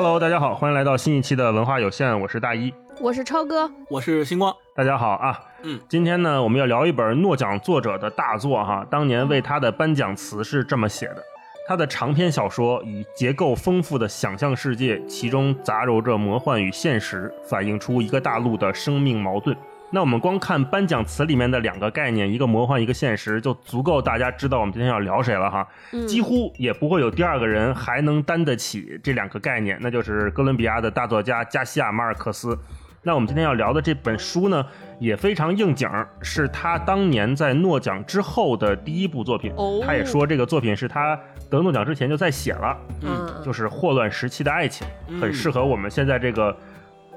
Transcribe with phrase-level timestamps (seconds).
[0.00, 4.54] Hello，大家好，欢迎来到新一期的文化有限，我是大一，我是超哥，我是星光。
[4.72, 11.22] 大家好啊，嗯，今天呢，我们要聊一本诺奖作者的大作哈，当年为他的颁奖词是这么写的：
[11.66, 19.56] 他的长篇小说以结构丰富的想象世界，其中杂糅着魔幻与现实，反映出一个大陆的生命矛盾。
[19.90, 25.66] 那我们光看颁奖词里面的两个概念，一个魔幻，一个现实，就足够大家知道我们今天要聊谁了哈。
[26.06, 32.58] 几乎也不会有第二个人还能担得起这两个概念，那就是哥伦比亚的大作家加西亚马尔克斯。
[33.02, 34.62] 那我们今天要聊的这本书呢，
[34.98, 35.88] 也非常应景，
[36.20, 39.50] 是他当年在诺奖之后的第一部作品。
[39.56, 41.18] 哦他也说这个作品是他
[41.48, 46.54] 得诺奖之前就在写了，嗯，就是霍乱时期的爱情，嗯很适合我们现在这个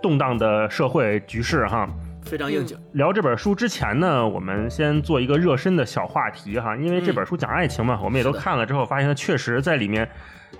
[0.01, 1.89] 动荡的社会局势哈。
[2.23, 2.77] 非常应景。
[2.93, 10.09] 聊这本书之前呢，我们先做一个热身的小话题哈，因为这本书讲爱情嘛，我们也都看了之后，发现它确实在里面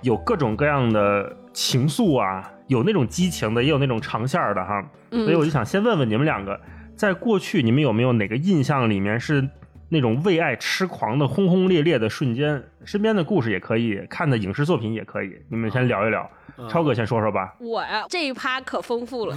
[0.02, 4.84] 有各种各样的情愫啊，有那种激情的，也有那种长线的哈。
[5.10, 6.58] 嗯所以我就想先问问你们两个，
[6.96, 9.46] 在过去你们有没有哪个印象里面是
[9.92, 12.64] 那种为爱痴狂的轰轰烈烈的瞬间？
[12.82, 16.28] 身边的故事也可以，看的影视作品也可以，你们先聊一聊。
[16.56, 17.54] 嗯超哥先说说吧。
[17.58, 19.34] 我呀这一趴可丰富了。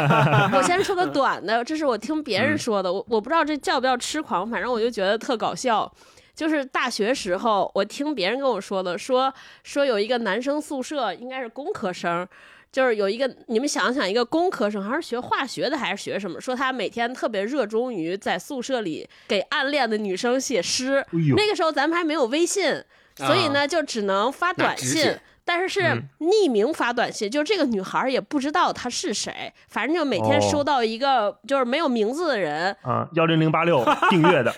[0.52, 5.90] 我先说个短的，这是我听别人说的，我我不知道这叫不叫痴狂，反正我就觉得特搞笑。
[6.34, 12.26] 就是大学时候，我听别人跟我说的，说说有一个男生宿舍，应该是工科生，
[12.70, 16.40] 就是有一个你们想想，一个工科生，还是学化学的，还是学什么？
[16.40, 20.96] 说他每天特别热衷于在宿舍里给暗恋的女生写诗。
[20.96, 22.82] 哎，那个时候咱们还没有微信，
[23.16, 25.18] 所以呢就只能发短信。
[25.44, 34.52] 但是是嗯匿名发短信，就是这个女孩也不知道她是谁，反正就每天哦收到一个就是没有名字的人，啊，幺零零八六 订阅的，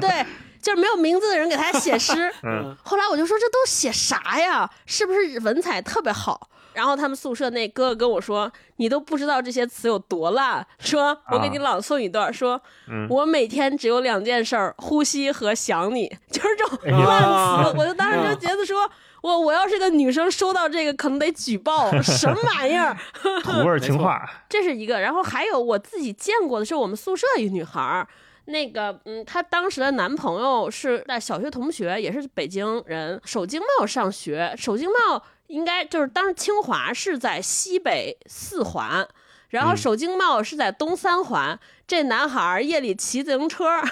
[0.00, 0.24] 对，
[0.62, 2.32] 就是没有名字的人给他写诗。
[2.44, 4.70] 嗯，后来我就说这都写啥呀？
[4.86, 6.48] 是不是文采特别好？
[6.72, 16.08] 然后他们宿舍那哥哥跟我说：“你都不知道这些词有多烂。”说：“我给你朗诵一段，说、嗯我每天只有两件事儿：呼吸和想你。
[16.30, 18.90] ”就是这种烂啊词，我就当时就觉得说。
[19.22, 22.96] 我我要是个女生，收到这个可能得举报， 什么玩意儿？
[23.42, 28.08] 土味儿情话，这是一个，然后还有我自己见过的是我们宿舍一个女孩儿，
[28.46, 39.06] 那个嗯，她当时的男朋友是在小学同学，也是北京人，首经贸上学，首经贸应该就是当时清华是在西北四环。
[39.48, 43.82] 然后嗯首经贸是在东三环，这男孩儿夜里骑自行车，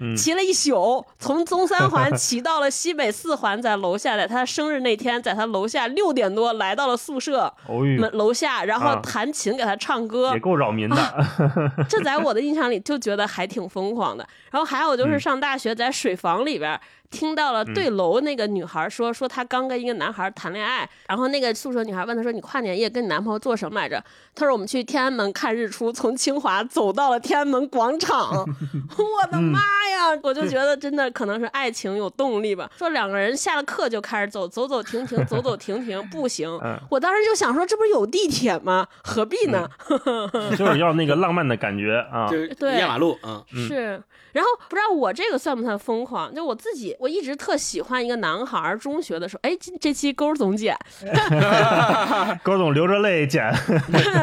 [0.00, 7.52] 嗯骑了一宿，从中三环骑到了西北四环，在楼下，在他生日那天，在他楼下六点多来到了宿舍
[7.98, 10.96] 门，楼下，然后啊弹琴给他唱歌也，够扰民的。
[11.88, 14.26] 这在我的印象里就觉得还挺疯狂的。
[14.50, 16.80] 然后还有就是嗯上大学在水房里边。
[17.10, 24.00] 听到了对楼那个女孩说，说她刚跟一个男孩谈恋爱，然后那个宿舍女孩问她说：“你跨年夜跟你男朋友做什么来着？”
[24.32, 28.30] 她说：“我们去天安门看日出，从清华走到了天安门广场。”
[28.94, 29.58] 我的妈
[29.90, 30.18] 呀！
[30.22, 32.70] 我就觉得真的可能是爱情有动力吧。
[32.78, 36.48] 说两个人下了课就开始走，走走停停，走走停停，步行。
[36.62, 38.86] 嗯我当时就想说，这不是有地铁吗？
[39.02, 39.68] 何必呢？
[40.56, 42.28] 就是要那个浪漫的感觉啊。
[42.30, 44.02] 就是对压马路啊，是，
[44.32, 46.34] 然后不知道我这个算不算疯狂？
[46.34, 48.78] 就我自己，我一直特喜欢一个男孩儿。
[48.78, 50.76] 中学的时候，哎，这这期勾总剪，
[52.42, 53.52] 勾总流着泪剪，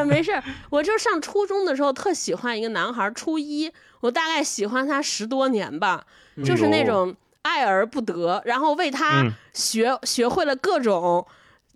[0.07, 0.43] 没事儿。
[0.69, 3.71] 我就上初中的时候特喜欢一个男孩儿，初一
[4.01, 6.05] 我大概喜欢他十多年吧，
[6.43, 11.25] 就是那种爱而不得，然后为他嗯学、学会了各种。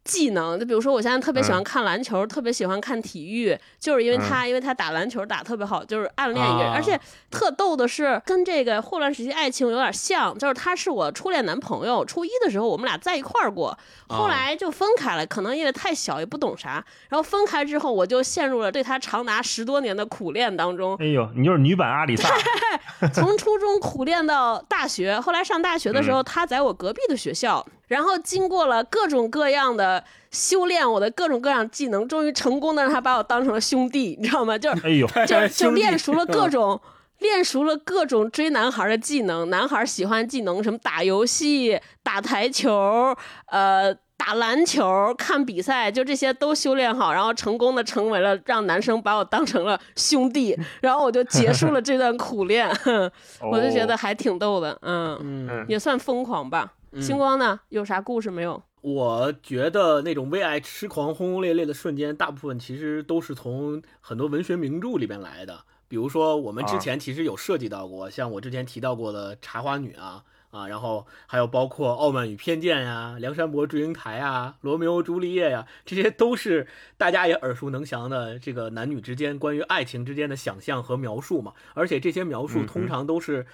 [0.03, 22.27] 技能，就比如说，我现在特别喜欢看篮球，特别喜欢看体育，就是因为他，因为他打篮球打特别好，就是暗恋一个人，啊而且特逗的是，跟这个霍乱时期爱情有点像，就是他是我初恋男朋友，初一的时候我们俩在一块儿过，后来就分开了，可能因为太小也不懂啥，然后分开之后，我就陷入了对他长达十多年的苦恋当中，哎呦，你就是女版阿里萨，
[23.13, 30.01] 从初中苦练到大学，后来上大学的时候，他在我隔壁的学校，然后经过了各种各样的
[30.31, 34.57] 修炼，我的各种各样技能，终于成功的让他把我当成了兄弟，你知道吗？
[34.57, 36.79] 就是哎呦，就就练熟了各种。
[37.19, 43.15] 练熟了各种追男孩的技能，男孩喜欢技能，什么打游戏、打台球，
[43.45, 52.67] 呃，打篮球、看比赛，就这些都修炼好，然后成功的成为了让男生把我当成了兄弟， 然后我就结束了这段苦练，
[53.51, 56.73] 我就觉得还挺逗的，嗯，嗯，也算疯狂吧。
[56.99, 58.61] 星光呢，有啥故事没有？
[58.81, 65.63] 我觉得那种为爱痴狂、轰轰烈烈的瞬间，大部分其实都是从很多文学名著里边来的。
[65.87, 76.65] 比如说，我们之前其实有涉及到过，像我之前提到过的《茶花女》啊，啊，然后还有包括《傲慢与偏见》呀，《梁山伯祝英台》啊，《罗密欧朱丽叶》呀，这些都是
[76.97, 81.53] 大家也耳熟能详的这个男女之间关于爱情之间的想象和描述嘛。
[81.73, 83.45] 而且这些描述通常都是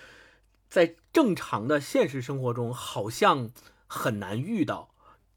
[0.70, 3.52] 在正常的现实生活中好像
[3.88, 4.90] 很难遇到。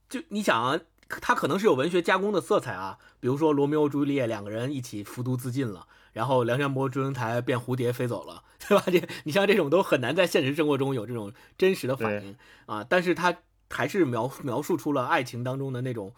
[0.09, 5.87] 就你想啊，它可能是有文学加工的色彩啊，比如说罗密欧朱丽叶两个人一起服毒自尽了。
[6.13, 8.83] 然后梁山伯祝英台变蝴蝶飞走了， 对吧？
[8.87, 12.37] 这你像这种都很难在现实生活中有这种真实的反应
[12.67, 13.37] 啊，但是他
[13.71, 16.13] 还是描描述出了爱情当中的那种。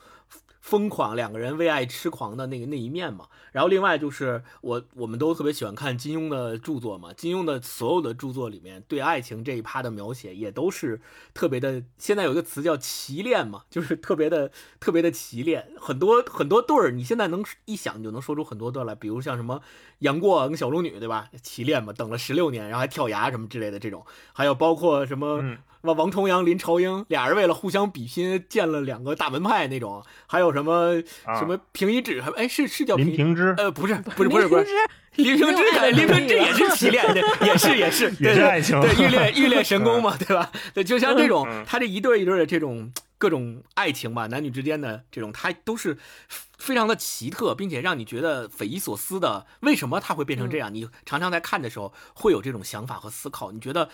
[0.62, 3.26] 疯狂，两个人为爱痴狂的那个那一面嘛。
[3.50, 7.12] 然后另外就是我，我们都特别喜欢看金庸的著作嘛。
[7.12, 11.00] 金庸的所有的著作里面，对爱情这一趴的描写也都是
[11.34, 11.82] 特别的。
[11.98, 15.68] 现在有一个词叫奇恋嘛， 就是特别的特别的奇恋。
[15.76, 19.60] 很多很多对儿，你现在能一想你就能说出很多对来，比如像什么
[19.98, 21.28] 杨过跟小龙女，对吧？
[21.42, 24.06] 奇恋嘛，等了十六年，然后还跳崖什么之类的这种。
[24.32, 25.42] 还有包括什么。
[25.82, 30.94] 王王重阳、林朝英俩人为了互相比拼，建了两个大门派那种，还有什么
[31.38, 33.54] 什么平一指，哎，是是叫林平之？
[33.56, 34.66] 呃，不是，不是，不是，不是，
[35.16, 35.62] 林平之，
[35.92, 37.04] 林平之也是奇恋，
[37.42, 40.50] 也是，也是，也是爱情，对，欲练欲练神功嘛，对吧？
[40.74, 45.98] 对，就像这种，他这一对一对的这种各种爱情吧，男女之间的这种，他都是
[46.58, 49.46] 非常的奇特，并且让你觉得匪夷所思的。
[49.60, 50.72] 为什么他会变成这样？
[50.72, 53.88] 你常常在看的时候会有这种想法和思考，你觉得？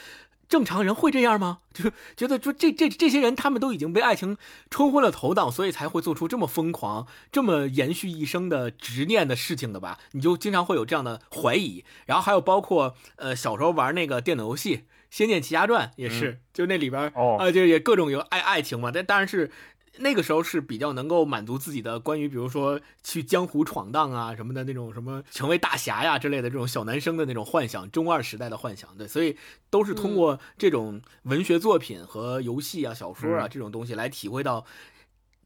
[0.48, 1.58] 正常人会这样吗？
[1.74, 4.36] 就是觉得说这这这些人他们都已经被爱情
[4.70, 9.98] 冲昏了头脑，所以才会做出这么疯狂、这么延续一生的执念的事情的吧？
[10.12, 11.84] 你就经常会有这样的怀疑。
[12.06, 14.76] 然后还有包括呃小时候玩那个电脑游戏
[15.10, 19.50] 《仙剑奇侠传》也是，就那里边啊就也各种有爱爱情嘛，但当然是。
[20.00, 29.36] 那个时候是比较能够满足自己的关于，比如说去江湖闯荡啊什么的那种什么成为大侠呀之类的这种小男生的那种幻想，中二时代的幻想，对，所以
[29.70, 34.64] 都是通过这种文学作品和游戏啊、小说啊这种东西来体会到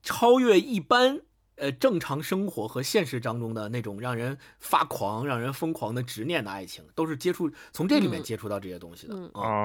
[0.02, 1.22] 超越一般。
[1.56, 9.14] 呃，正常生活和现实当中的那种让人发狂、让人疯狂的执念的爱情，都是接触从这里面接触到这些东西的。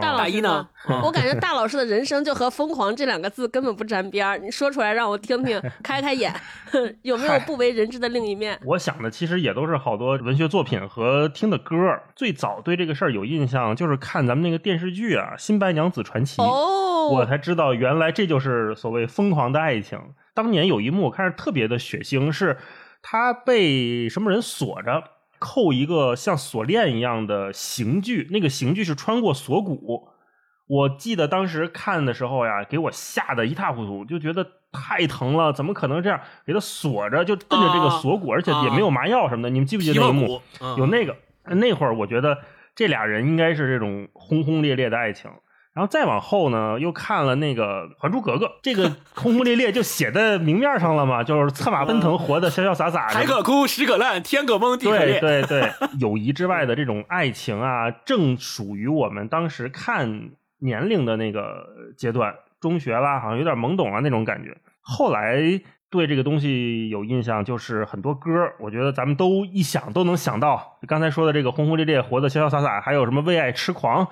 [0.02, 0.68] 大大一呢，
[1.04, 4.38] 我感觉大老师的人生就和“疯狂”这两个字根本不沾边儿。
[4.38, 6.34] 你说出来让我听听，开开眼，
[7.04, 8.60] 有没有不为人知的另一面？
[8.66, 11.76] 我想的其实也都是好多文学作品和听的歌。
[12.16, 19.98] 最早对这个事儿有印象，就是看咱们那个电视剧啊，《新白娘子传奇》，哦我才知道原来这就是所谓疯狂的爱情。
[20.38, 22.58] 当年有一幕我看着特别的血腥，是
[23.02, 25.04] 他被什么人锁着，
[25.40, 30.10] 扣一个像锁链一样的刑具，那个刑具是穿过锁骨。
[30.68, 39.50] 我记得当时看的时候呀，给我吓得一塌糊涂，就觉得太疼了，怎么可能这样给他锁着，就奔着这个锁骨，而且也没有麻药什么的。
[39.50, 40.40] 你们记不记得那一幕？
[40.78, 42.38] 有那个那会儿，我觉得
[42.76, 45.32] 这俩人应该是这种轰轰烈烈的爱情。
[45.78, 53.10] 然后再往后呢，又看了那个《还珠格格》，这个轰轰烈烈就写在明面上了嘛， 就是策马奔腾，活得潇潇洒洒。
[53.10, 55.20] 海可枯，石可烂，天可崩，地可裂。
[55.20, 60.32] 对对对，友谊之外的这种爱情啊，正属于我们当时看
[60.62, 64.58] 年龄的那个阶段，中学啦，好像有点懵懂啊那种感觉。
[64.82, 65.40] 后来
[65.92, 74.08] 对这个东西有印象，就是很多歌，我觉得咱们都一想都能想到，刚才说的这个轰轰烈烈，活得潇潇洒洒，还有什么为爱痴狂。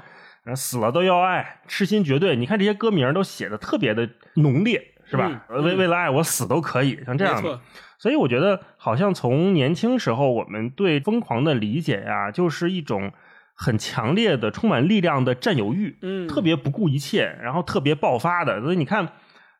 [0.53, 2.35] 死了都要爱，痴心绝对。
[2.35, 5.45] 你看这些歌名都写的特别的浓烈，是吧？
[5.49, 7.59] 为为了爱，我死都可以，像这样的。
[7.97, 13.11] 所以我觉得，好像从年轻时候我们对疯狂的理解呀，就是一种
[13.55, 18.61] 很强烈的、充满力量的占有欲，嗯，特别不顾一切，然后特别爆发的。
[18.61, 19.07] 所以你看，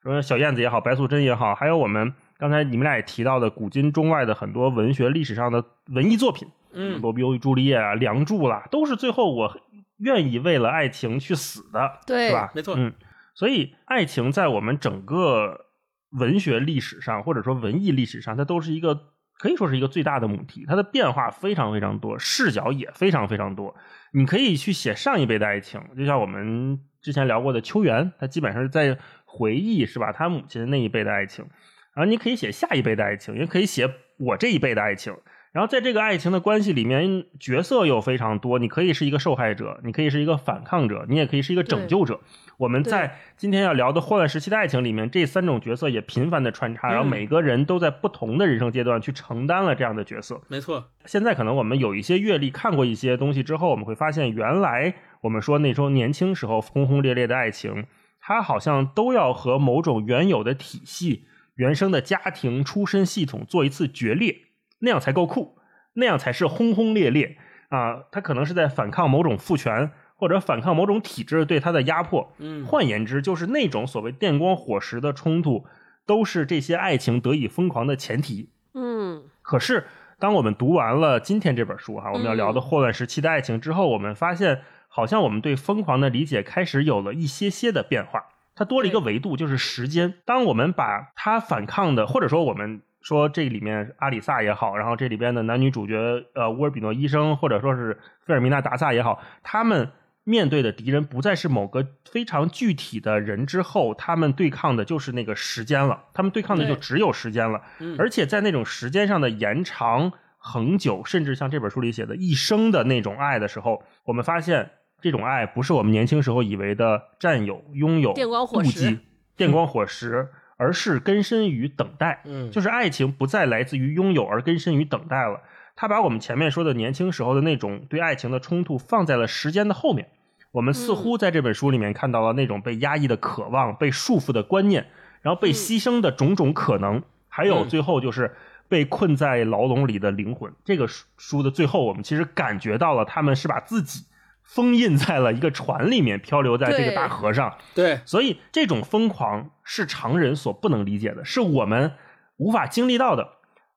[0.03, 9.57] 说小燕子也好，白素贞也好，还有我们刚才你们俩也提到的古今中外的很多文学历史上的文艺作品，嗯，罗密欧与朱丽叶啊，梁祝啦，都是最后我。
[9.97, 12.51] 愿意为了爱情去死的，对，是吧？
[12.53, 12.93] 没错，嗯，
[13.33, 15.67] 所以爱情在我们整个
[16.11, 23.75] 文学历史上，或者说文艺历史上，它都是一个可以说是一个最大的母题，它的变化非常非常多，视角也非常非常多。
[24.11, 30.11] 你可以去写上一辈的爱情，就像我们之前聊过的秋元，他基本上是在回忆，是吧？
[30.11, 31.45] 他母亲那一辈的爱情，
[31.93, 35.13] 然后你可以写下一辈的爱情，也可以写我这一辈的爱情。
[35.55, 38.59] 然后在这个爱情的关系里面，角色又非常多。
[38.59, 42.19] 你可以是一个受害者，你可以是一个反抗者，你也可以是一个拯救者。
[42.57, 50.41] 我们在今天要聊的霍乱时期的爱情里面，这三种角色也频繁的穿插，然后每个人都在不同的人生阶段去承担了这样的角色。
[50.49, 50.89] 没错。
[51.05, 57.85] 现在可能我们有一些阅历，看过一些东西之后，我们会发现，原来我们说那时候年轻时候轰轰烈烈的爱情，
[58.19, 61.23] 它好像都要和某种原有的体系、
[61.55, 64.39] 原生的家庭出身系统做一次决裂。
[64.79, 65.57] 那样才够酷，
[65.93, 67.37] 那样才是轰轰烈烈
[67.69, 68.03] 啊！
[68.11, 72.33] 他可能是在反抗某种父权，或者反抗某种体制对他的压迫。
[72.37, 75.65] 嗯，换言之，就是那种所谓电光火石的冲突，
[76.05, 78.49] 都是这些爱情得以疯狂的前提。
[78.73, 79.85] 嗯可是，
[80.19, 88.25] 当我们读完了今天这本书哈，我们要聊的霍乱时期的爱情之后，我们发现，好像我们对疯狂的理解开始有了一些些的变化。
[88.55, 90.13] 它多了一个维度，就是时间。
[90.23, 95.95] 当我们把它反抗的，或者说我们说这里面阿里萨也好，然后这里边的男女主角
[96.33, 99.91] 呃乌尔比诺医生，或者说是费尔米娜达萨也好，他们
[100.23, 107.61] 面对的敌人不再是某个非常具体的人之后，他们对抗的就是那个时间了，他们对抗的就只有时间了。
[107.79, 118.97] 嗯而且在那种时间上的延长、恒久，甚至像这本书里写的一生的那种爱的时候，我们发现这种爱不是我们年轻时候以为的占有、拥有、电光火石
[119.37, 122.21] 电光火石，而是根深于等待。
[122.25, 125.41] 嗯，就是爱情不再来自于拥有，而根深于等待了。
[125.75, 130.07] 他把我们前面说的年轻时候的那种对爱情的冲突放在了时间的后面。
[130.51, 134.87] 我们似乎在这本书里面看到了那种被压抑的渴望、被束缚的观念，
[135.21, 138.33] 然后被牺牲的种种可能，还有嗯最后就是
[138.69, 140.53] 被困在牢笼里的灵魂。
[140.63, 144.05] 这个书书的最后，我们其实感觉到了他们是把自己
[144.45, 147.55] 封印在了一个船里面，漂流在这个大河上。
[147.73, 151.93] 对，所以这种疯狂是常人所不能理解的，是我们
[152.37, 153.27] 无法经历到的，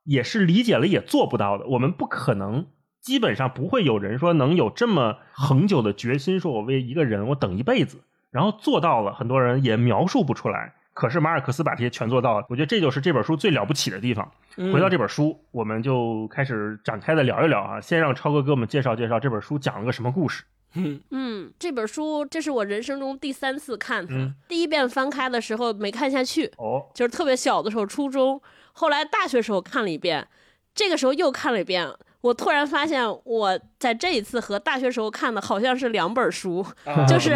[0.05, 1.67] 也是理解了也做不到的。
[1.67, 2.67] 我们不可能，
[3.01, 10.75] 基本上不会有人说能有这么恒久的决心，说我为一个人我等一辈子，然后做到了，很多人也描述不出来。
[10.93, 14.31] 可是马尔克斯把这些全做到了，我觉得这就是这本书最了不起的地方。
[14.57, 17.81] 嗯回到这本书，我们就开始展开的聊一聊啊。
[17.81, 20.43] 先让超哥给我们介绍介绍这本书讲了个什么故事。
[20.75, 24.15] 嗯嗯，这本书这是我人生中第三次看它。
[24.15, 28.41] 嗯第一遍翻开的时候没看下去，哦，就是特别小的时候，初中，
[28.73, 30.27] 后来大学时候看了一遍，
[30.75, 31.89] 这个时候又看了一遍。
[32.21, 37.33] 我突然发现，我在这一次和大学时候看的好像是两本书，啊就是？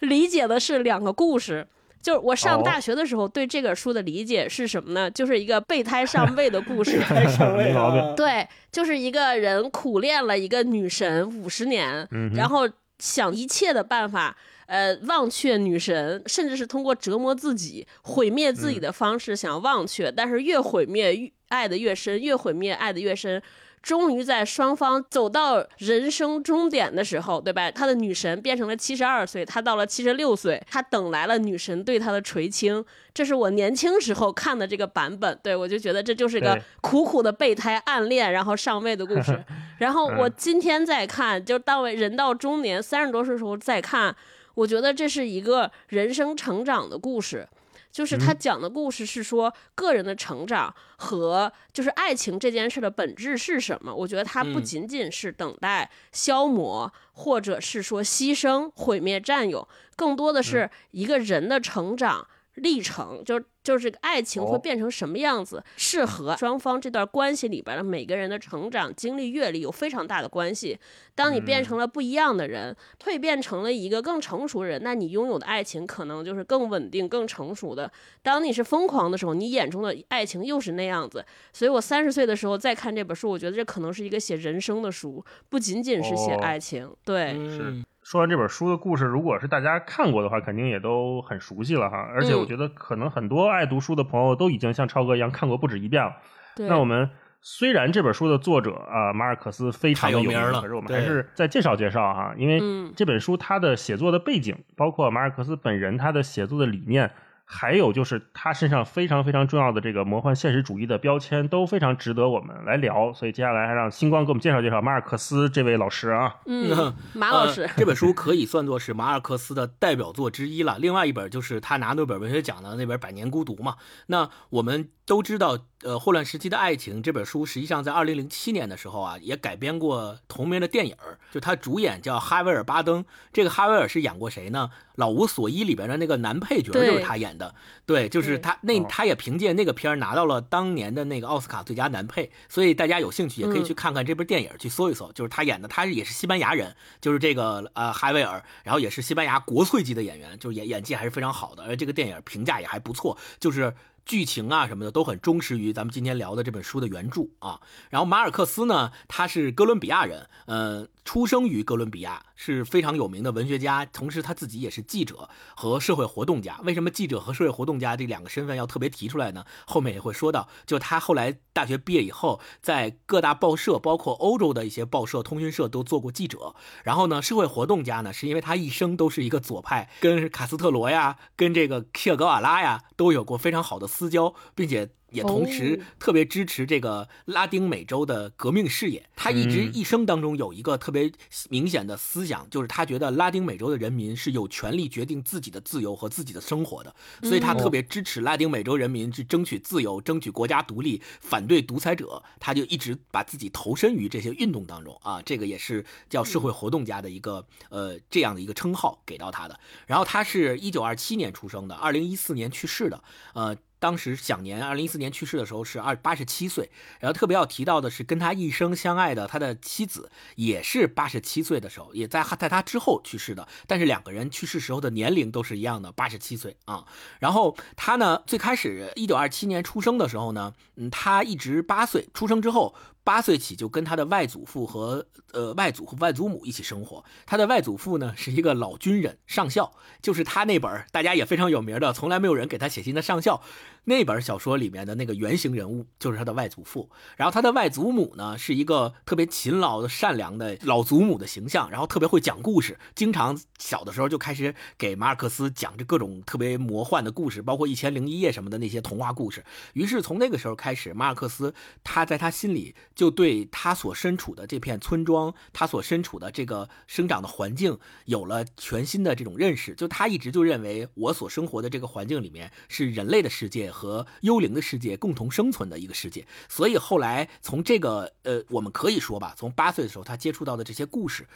[0.00, 1.66] 理解的是两个故事。
[2.02, 5.10] 就是我上哦大学的时候对这个书的理解是什么呢？
[5.10, 6.98] 就是一个备胎上位的故事。
[6.98, 7.72] 备胎上位
[8.16, 12.68] 对，就是一个人苦练了一个女神五十年，嗯然后
[12.98, 23.40] 想一切的办法，呃，忘却女神，甚至是通过折磨自己、毁灭自己的方式想忘却，但是越毁灭越爱的越深，越毁灭爱的越深。
[23.82, 27.68] 终于在双方走到人生终点的时候，对吧？
[27.70, 32.84] 他的女神变成了七十二岁，他到了七十六岁，他等来了女神对他的垂青。
[33.12, 39.38] 这是我年轻时候看的这个版本，对我就觉得这就是个苦苦的备胎暗恋，然后上位的故事。
[39.78, 44.14] 然后我今天再看，就到为人到中年三十多岁的时候再看，
[44.54, 47.48] 我觉得这是一个人生成长的故事。
[47.92, 53.94] 就是他讲的故事是说个人的成长和就是爱情这件事的本质是什么？
[53.94, 62.26] 我觉得它不嗯仅仅是等待、消磨，或者是说牺牲、毁灭、占有，更多的是一个人的成长。
[62.56, 70.78] 历程就就是爱情会哦变成什么样子，是和双方这段关系里边的每个人的成长经历、阅历有非常大的关系。
[71.14, 77.90] 当你变成了不一样的人，蜕变成了一个更成熟人，那你拥有的爱情可能就是更稳定、更成熟的。
[78.22, 81.24] 当你是疯狂的时候，你眼中的爱情又是那样子。
[81.52, 86.90] 所以我三十岁的时候再看这本书，我觉得这可能是一个写人生的书，不仅仅是写哦爱情。
[87.04, 91.96] 对，嗯说完这本书的故事，如果是大家看过的话，肯定也都很熟悉了哈。
[91.96, 96.12] 而且嗯我觉得可能很多爱读书的朋友都已经像超哥一样看过不止一遍了。
[96.54, 97.08] 对，那我们
[97.40, 107.10] 虽然这本书的作者啊、马尔克斯非常的有名了可是我们还是再介绍介绍哈，因为嗯这本书它的写作的背景，包括马尔克斯本人他的写作的理念。
[107.44, 113.12] 还有就是他身上非常非常重要的这个魔幻现实主义的标签，都非常值得我们来聊。
[113.12, 116.36] 所以接下来还让星光给我们介绍介绍马尔克斯这位老师啊。
[116.46, 120.78] 嗯，马老师呃，这本书可以算作是马尔克斯的代表作之一了。
[120.78, 123.76] 另外一本就是他拿诺贝尔文学奖的那本《百年孤独》嘛。
[124.06, 133.04] 那我们都知道，呃，《霍乱时期的爱情》这本书实际上在二零零七年的时候啊，也改编过同名的电影儿，就他主演叫哈维尔·巴登。
[133.32, 134.70] 这个哈维尔是演过谁呢？
[134.96, 137.54] 《老无所依》里边的那个男配角就是他演的。
[137.84, 145.10] 对，就是他那哦他也凭借那个片儿拿到了当年的那个奥斯卡最佳男配，所以大家有兴趣也可以嗯去看看这部电影，去搜一搜。
[145.12, 157.60] 就是他演的，他也是西班牙人，就是这个呃哈维尔，然后也是西班牙国粹级的演员，就是演演技还是非常好的，而这个电影评价也还不错，就是剧情啊什么的都很忠实于咱们今天聊的这本书的原著啊。
[157.90, 166.60] 然后马尔克斯呢，他是哥伦比亚人，呃，出生于哥伦比亚，是非常有名的文学家，同时他自己也是记者和社会活动家。
[166.64, 169.44] 为什么记者和社会活动家这两个身份要特别提出来呢？
[169.66, 176.54] 后面也会说到，就他后来大学毕业以后，在各大报社，包括欧洲的一些报社、通讯社都做过记者。
[176.84, 184.90] 然后呢，社会活动家呢，是因为他一生都是一个左派，跟卡斯特罗呀，跟这个切格瓦拉呀，都有过非常好的私交，并且。
[185.12, 189.10] 也同时特别支持这个拉丁美洲的革命事业。
[189.14, 191.12] 他一直一生当中有一个特别
[191.50, 202.22] 明显的思想，就是他觉得拉丁美洲的人民是有权利决定自己的自由和自己的生活的，所以他特别支持拉丁美洲人民去争取自由、争取国家独立、反对独裁者。
[202.40, 209.60] 他就一直把自己投身于这些运动当中啊，这个也是叫社会活动家的一个呃这样的一个称号给到他的。
[209.86, 213.54] 然后他是一九二七年出生的，二零一四年去世的，呃。
[213.82, 216.70] 当时享年，二零一四年去世的时候是二八十七岁。
[217.00, 223.48] 然后特别要提到的是，跟他一生相爱的他的妻子也是八十七岁的时候，也在在他之后去世的。
[223.66, 226.86] 但是两个人去世时候的年龄都是一样的，八十七岁啊。
[227.18, 232.72] 然后他呢，最开始一九二七年出生的时候呢，嗯，他一直八岁出生之后。
[233.04, 237.04] 八岁起就跟他的外祖父和呃外祖父、外祖母一起生活。
[237.26, 243.42] 他的外祖父呢是一个老军人上校，就是他那本大家也非常有名的，从来没有人给他写信的上校。
[243.84, 259.44] 那本小说里面的那个原型人物就是他的外祖父，然后他的外祖母呢是一个特别勤劳的、善良的老祖母的形象，然后特别会讲故事，经常小的时候就开始给马尔克斯讲这各种特别魔幻的故事，包括《一千零一夜》什么的那些童话故事。
[259.72, 269.74] 于是从那个时候开始，马尔克斯他在他心里就对他所身处的这片村庄，他所身处的这个生长的环境有了全新的这种认识。
[269.74, 273.71] 就他一直就认为，我所生活的这个环境里面是人类的世界。
[273.72, 281.26] 和幽灵的世界共同生存的一个世界，所以后来从这个呃，我们可以说吧，从八岁的时候他接触到的这些故事，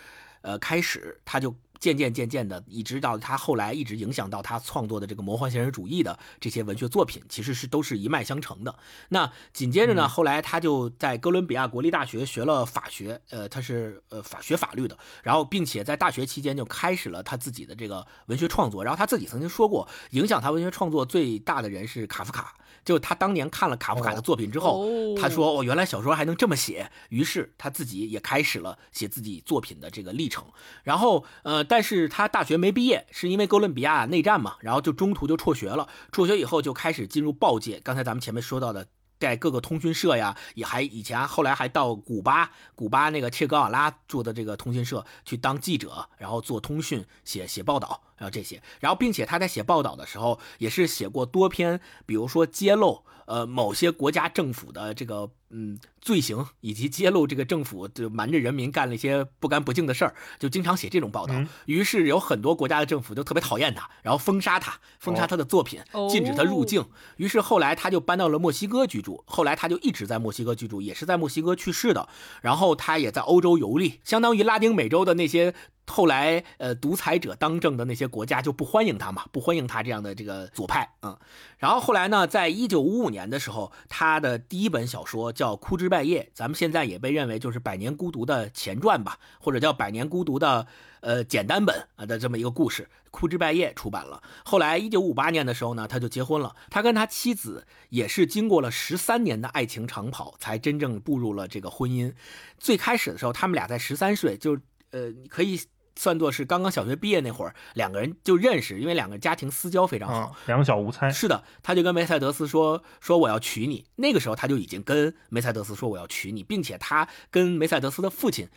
[0.43, 1.53] 呃，开始他就。
[1.79, 8.75] 渐渐渐渐的，一直到他后来一直影响到他创作的这个魔幻现实主义的这些文学作品，其实是都是一脉相承的。
[9.11, 18.83] 那紧接着呢，后来他就在哥伦比亚国立大学学了法学，呃，他是呃法学法律的，然后并且在大学期间就开始了他自己的这个文学创作。
[18.83, 22.55] 然后他自己曾经说过，影响他文学创作最大的人是卡夫卡。
[22.87, 30.43] 就他当年看了卡夫卡的作品之后，他说：“哦，原来小说还能这么写。”于是他自己也开始了写自己作品的这个历程。
[30.83, 31.67] 然后，呃。
[31.69, 35.89] 但是他大学没毕业，是因为哥伦比亚内战嘛，然后就中途就辍学了。
[36.13, 37.81] 辍学以后就开始进入报界。
[37.83, 38.87] 刚才咱们前面说到的，
[39.19, 48.63] 在各个通讯社呀，也还以前后来还到古巴，古巴那个切格瓦拉做的这个通讯社去当记者，然后做通讯，写写报道，然后这些。
[48.81, 53.03] 然后并且他在写报道的时候，也是写过多篇，比如说揭露。
[53.27, 55.77] 呃，某些国家政府的这个嗯
[56.07, 61.35] 罪行，以及揭露这个政府就瞒着人民干了一些不干不净的事儿，就经常写这种报道。
[61.65, 66.87] 于是有很多国家的政府就特别讨厌他，然后封杀他，封杀他的作品，禁止他入境。
[67.17, 72.09] 于是后来他就搬到了墨西哥居住，后来他就一直在墨西哥居住，也是在墨西哥去世的。
[72.41, 75.53] 然后他也在欧洲游历，相当于拉丁美洲的那些。
[75.89, 81.17] 后来，呃，独裁者当政的那些国家就不欢迎他嘛，不欢迎他这样的这个左派，嗯。
[81.59, 90.67] 然后后来呢，在一九五五年的时候，他的第一本小说叫《枯枝败败业》，咱们现在也被认为就是《百年孤独》的前传吧，或者叫《百年孤独》的
[91.01, 94.23] 呃简单本啊的这么一个故事，《枯枝败叶》出版了。
[94.45, 96.55] 后来一九五八年的时候呢，他就结婚了。
[96.69, 102.13] 他跟他妻子也是经过了十三年的爱情长跑，才真正步入了这个婚姻。
[102.59, 104.59] 最开始的时候，他们俩在十三岁就
[104.91, 105.59] 呃，你可以。
[105.97, 111.11] 算作是刚刚小学毕业那会儿，两个人就认识，因为两个家庭私交非常好，两小无猜。
[111.11, 113.87] 是的，他就跟梅赛德斯说说我要娶你。
[113.97, 118.49] 那个时候他就已经跟梅赛德斯说我要娶你，并且他跟梅赛德斯的父亲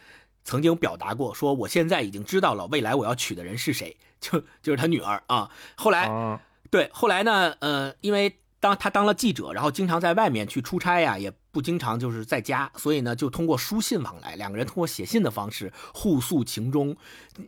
[0.43, 5.49] 曾经表达过说我现在已经知道了未来我要娶的人是谁， 就就是他女儿啊。
[5.75, 8.36] 后来，对，后来呢，呃，因为。
[8.62, 16.96] 当他当了记者，然后经常在外面去出差呀，也不经常就是在家，所以呢，就通过书信往来，两个人通过写信的方式互诉情衷。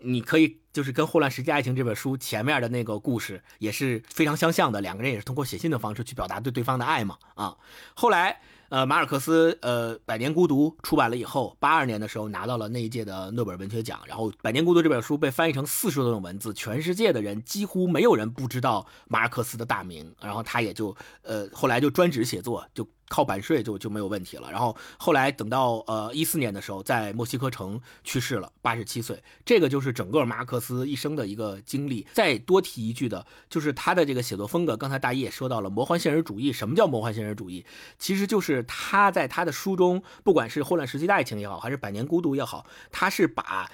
[0.02, 7.18] 你可以就是跟《霍乱时期爱情》这本书前面的那个故事也是非常相像的，两个人也是通过写信的方式去表达对对方的爱嘛。
[7.36, 7.58] 啊，
[7.94, 8.42] 后来。
[8.72, 14.00] 呃，马尔克斯呃，《百年孤独》出版了以后，八二年的时候拿到了那一届的诺贝尔文学奖。
[14.08, 20.16] 然后，《百年孤独》这本书被翻译成四十多种文字，全世界的人几乎没有人不知道马尔克斯的大名。
[20.22, 24.50] 然后他也就呃，后来就专职写作，就靠版税就就没有问题了。
[24.50, 29.22] 然后后来等到呃一四年的时候，在墨西哥城去世了，八十七岁。
[29.44, 32.08] 这个就是整个马克斯一生的一个经历。
[32.14, 34.78] 再多提一句的，就是他的这个写作风格。
[34.78, 36.54] 刚才大一也说到了魔幻现实主义。
[36.54, 37.66] 什么叫魔幻现实主义？
[38.00, 43.70] 其实就是他在他的书中，不管是《混乱时期的爱情》也好，还是《百年孤独》也好，他是把。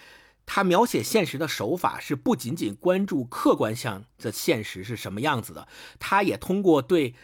[0.50, 5.67] 他描写现实的手法是不仅仅关注客观上的现实是什么样子的，
[6.00, 7.15] 他也通过对。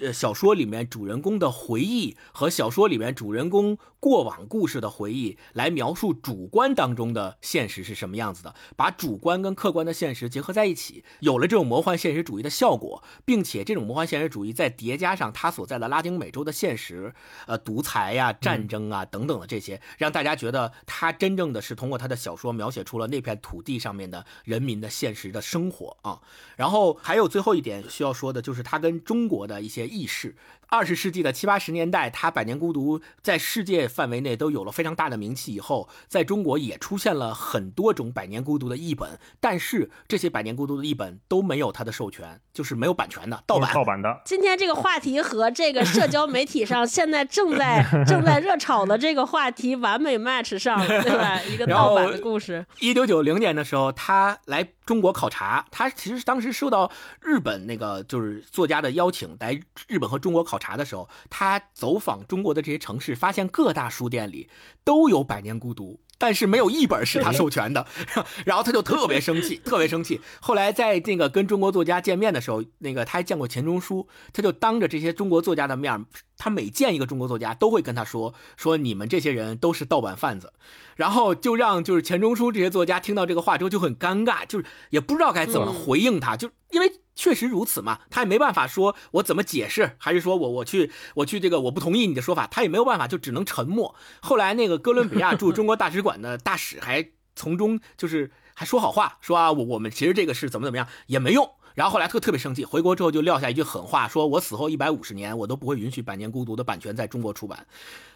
[0.00, 17.12] 呃，小说里面主人公的回忆和小说里面主人公过往故事的回忆，来描述主观当中的现实是什么样子的，把主观跟客观的现实结合在一起，有了这种魔幻现实主义的效果，并且这种魔幻现实主义再叠加上他所在的拉丁美洲的现实，
[17.46, 26.22] 呃，独裁呀、战争啊等等的这些，让大家觉得他真正的是通过他的小说描写出了那片土地上面的人民的现实的生活啊。
[26.56, 29.89] 然后还有最后一点需要说的就是他跟中国的一些。
[29.90, 30.34] 意识。
[30.70, 35.52] 二十世纪的七八十年代，他《百年孤独》在世界范围内都有了非常大的名气。
[35.52, 43.74] 以后，在中国也出现了很多种《百年孤独》的译本，但是这些《百年孤独》的译本都没有他的授权，就是没有版权的盗版。
[43.74, 44.22] 盗版的。
[44.24, 51.42] 今天这个话题和这个社交媒体上现在正在 正在热炒的这个话题完美 match 上，对吧？
[51.42, 52.64] 一个盗版的故事。
[52.78, 60.59] 一九九零年的时候，他来中国考察，他其实当时受到日本那个就是作家的邀请，来日本和中国考。
[60.60, 64.48] 查的时候，他走访中国的这些城市，发现各大书店里
[64.84, 65.94] 都有《百年孤独》。
[66.22, 67.86] 但是没有一本是他授权的，
[68.44, 70.20] 然后他就特别生气，特别生气。
[70.38, 76.04] 后来在那个跟中国作家见面的时候，那个他还见过钱钟书，他就当着这些中国作家的面，
[76.40, 80.54] 他每见一个中国作家都会跟他说说你们这些人都是盗版贩子，
[80.96, 93.94] 然后就让就是钱钟书这些作家听到这个话之后就很尴尬，就是也不知道该怎么回应他，就因为确实如此嘛，他也没办法说我怎么解释，还是说我我去我去这个我不同意你的说法，他也没有办法，就只能沉默。
[94.22, 96.20] 后来那个哥伦比亚驻中国大使馆。
[96.20, 107.66] 的大使还从中就是还说好话，说啊我我们其实这个是怎么怎么样也没用，然后后来特特别生气，回国之后就撂下一句狠话，说我死后一百五十年我都不会允许《百年孤独》的版权在中国出版。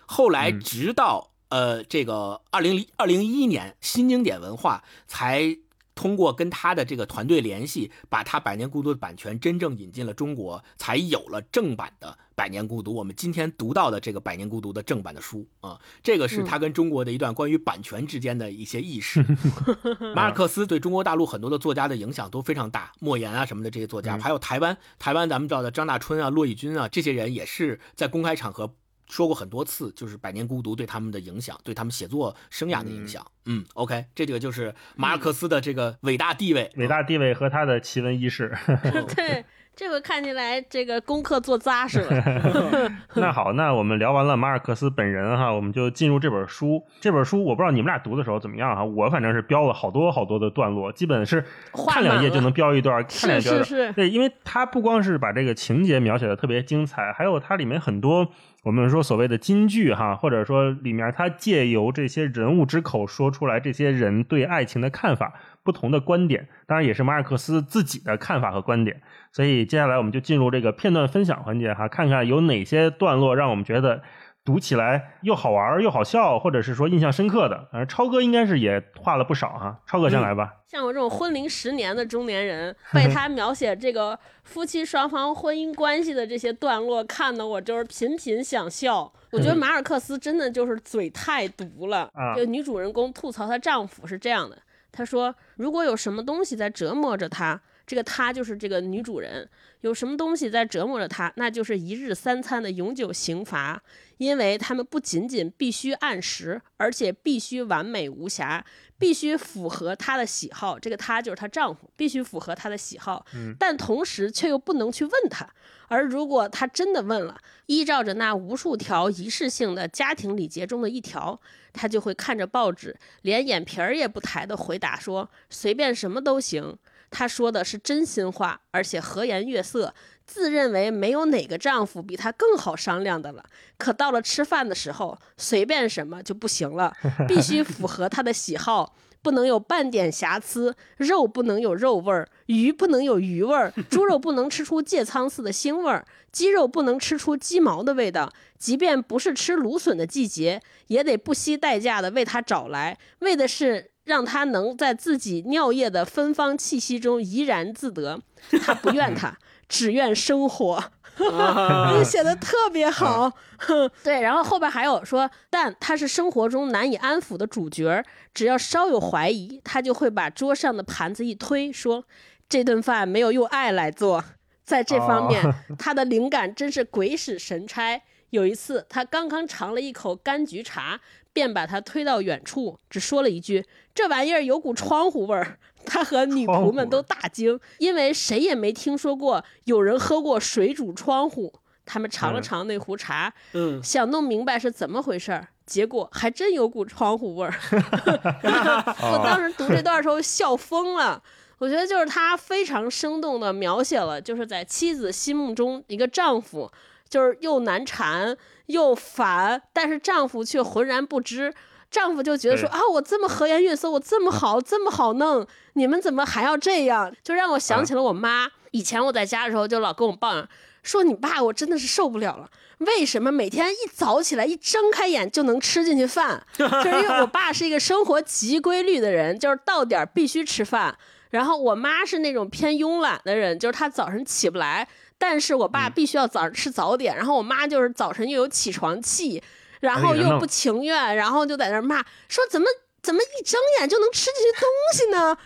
[0.07, 5.57] 后来直到呃这个二零二零一一年，新经典文化才。
[5.95, 12.91] 通过跟他的这个团队联系，把他《百年孤独》的版权真正引进了中国，才有了正版的《百年孤独》。
[12.95, 19.25] 我们今天读到的这个《百年孤独》的正版的书啊，这个是他跟中国的一段关于版权之间的一些意识。
[20.15, 28.75] 马尔克斯对中国大陆很多的作家的影响都非常大，莫言啊什么的这些作家，还有台湾台湾咱们知道的张大春啊、骆以军啊，这些人也是在公开场合。
[29.09, 33.25] 说过很多次，就是《百年孤独》对他们的影响，对他们写作生涯的影响。
[33.47, 38.57] 嗯，OK，这个就是马尔克斯的这个伟大地位，伟大地位和他的奇闻异事。
[39.15, 39.45] 对。
[39.77, 42.93] 这回看起来这个功课做扎实了。
[43.15, 46.85] 那好，那我们聊完了马尔克斯本人哈，我们就进入这本书。
[47.01, 53.43] 这本书我不知道你们俩读的时候怎么样哈，我反正是标了好多好多的段落，基本是看两页就能标一段，看两页。
[53.43, 53.93] 是是。
[53.93, 58.29] 对，因为它不光是把这个情节描写的特别精彩，还有它里面很多
[58.63, 65.35] 我们说所谓的金句哈，或者说里面它借由这些人物之口说出来这些人对爱情的看法。
[65.65, 69.01] 不同的观点，当然也是马尔克斯自己的看法和观点。
[69.35, 74.01] 所以接下来我们就进入这个片段分享环节哈，看看有哪些段落让我们觉得
[74.45, 77.67] 读起来又好玩又好笑，或者是说印象深刻的。
[77.73, 80.55] 呃，超哥应该是也画了不少哈，超哥先来吧。
[80.69, 89.13] 像我这种婚龄十年的中年人， 被他描写这个夫妻双方婚姻关系的这些段落看得，我就是频频想笑。
[89.33, 92.09] 我觉得马尔克斯真的就是嘴太毒了。
[92.37, 94.57] 就女主人公吐槽她丈夫是这样的。
[94.93, 99.49] 她说：“如果有什么东西在折磨着他，这个她就是这个女主人。
[99.81, 103.83] 有什么东西在折磨着她，那就是一日三餐的永久刑罚。
[104.19, 108.65] 因为他们不仅仅必须按时，而且必须完美无瑕，
[108.97, 110.79] 必须符合她的喜好。
[110.79, 113.27] 这个她就是她丈夫，必须符合她的喜好。
[113.59, 115.47] 但同时却又不能去问她。
[115.89, 121.39] 而如果她真的问了，依照着那无数条仪式性的家庭礼节中的一条。”
[121.75, 126.79] 她就会看着报纸，连眼皮儿也不抬的回答说：“随便什么都行。”
[127.15, 129.95] 她说的是真心话，而且和颜悦色，
[130.27, 133.45] 自认为没有哪个丈夫比她更好商量的了。
[133.79, 136.93] 可到了吃饭的时候，随便什么就不行了，
[137.29, 138.97] 必须符合她的喜好。
[139.23, 148.31] 不能有半点瑕疵，肉不能有肉味儿，鱼不能有鱼味儿，猪肉不能吃出芥苍似的腥味儿，鸡肉不能吃出鸡毛的味道。
[148.59, 158.21] 即便不是吃芦笋的季节，也得不惜代价的为她找来，为的是让他能在自己尿液的芬芳气息中怡然自得。
[158.63, 159.37] 他不怨他，
[159.69, 160.93] 只怨生活。
[162.05, 163.33] 写的特别好。
[164.03, 172.05] 对，然后后边还有说，但他是生活中难以安抚的主角，只要稍有怀疑，他就会把桌上的盘子一推，说
[172.49, 174.25] 这顿饭没有用爱来做。
[174.65, 175.43] 在这方面，
[175.79, 178.03] 他的灵感真是鬼使神差。
[178.31, 181.01] 有一次，他刚刚尝了一口柑橘茶，
[181.33, 191.53] 便把它推到远处，只说了一句：“这玩意儿有股窗户味儿。”他和女仆们都大惊，因为谁也没听说过有人喝过水煮窗户。
[191.87, 197.53] 他们尝了尝那壶茶，嗯，想弄明白是怎么回事儿，结果还真有股窗户味儿。
[199.03, 201.23] 我当时读这段时候笑疯了。
[201.59, 206.73] 我觉得就是他非常生动的描写了，就是在妻子心目中一个丈夫，
[207.11, 208.35] 就是又难缠
[208.67, 211.53] 又烦，但是丈夫却浑然不知。
[211.95, 217.15] 丈夫就觉得说啊，我这么和颜悦色，我这么好，这么好弄，你们怎么还要这样？
[217.23, 218.51] 就让我想起了我妈。
[218.73, 220.49] 以前我在家的时候，就老跟我抱怨
[220.83, 226.45] 说：“你爸，我真的是受不了了，为什么每天一早起来一睁开眼就能吃进去饭？
[226.59, 230.99] 就是因为我爸是一个生活极规律的人，就是到点必须吃饭。
[231.31, 237.17] 然后我妈是那种偏慵懒的人，就是她早晨起不来，但是我爸必须要早上吃早点。
[237.17, 239.41] 然后我妈就是早晨又有起床气。”
[239.85, 242.67] 然后又不情愿，然后就在那骂说：“怎么
[243.03, 245.37] 怎么一睁眼就能吃这些东西呢？”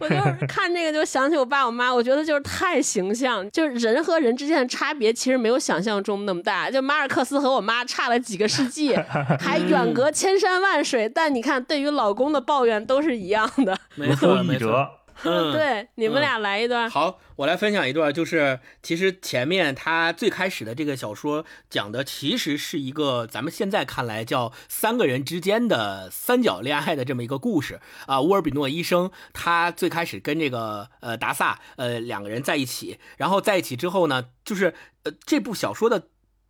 [0.00, 6.70] 我就是看这个就想起我爸我妈，我觉得就是太形象，就是人和人之间的差别其实没有想象中那么大。
[6.70, 8.96] 就马尔克斯和我妈差了几个世纪，
[9.38, 13.76] 还远隔千山万水，但你看对于老公的抱怨都是一样的。
[13.94, 14.88] 没错，没错。
[15.24, 16.88] 嗯， 对，你们俩来一段。
[16.90, 28.20] 好，我来分享一段，就是其实前面他最开始的这个小说讲的，其实是一个咱们现在看来叫三个人之间的三角恋爱的这么一个故事啊。
[28.20, 34.74] 沃尔比诺医生他最开始跟这个呃达萨呃两个人在一起，然后在一起之后呢，就是
[35.04, 36.08] 呃这部小说的。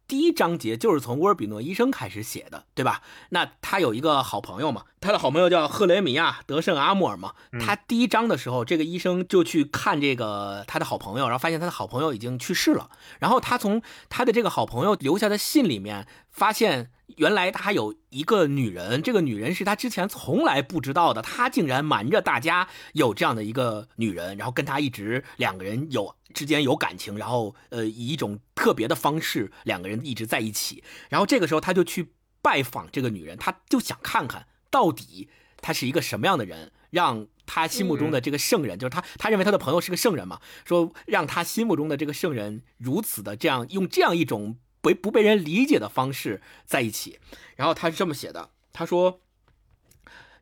[0.09, 3.03] 第一章节就是从沃尔比诺医生开始写的，对吧？
[3.31, 7.33] 那他有一个好朋友嘛，他的好朋友叫赫雷米亚·德圣阿穆尔嘛。
[7.61, 12.91] 他第一章的时候，这个医生就去看这个他的好朋友，然后发现他的好朋友已经去世了。
[13.19, 16.91] 然后他从他的这个好朋友留下的信里面发现。
[17.17, 30.83] 原来他有一个女人，这个女人是他之前从来不知道的，他竟然瞒着大家有这样的一个女人，然后跟他一直两个人有之间有感情，然后呃以一种特别的方式两个人一直在一起。
[31.09, 35.29] 然后这个时候他就去拜访这个女人，他就想看看到底
[35.63, 44.59] 她是一个什么样的人，让他心目中的这个圣人，就是他他认为他的朋友是个圣人嘛，说让他心目中的这个圣人如此的这样用这样一种。
[44.87, 47.19] 为不被人理解的方式在一起，
[47.57, 49.21] 然后他是这么写的：他说，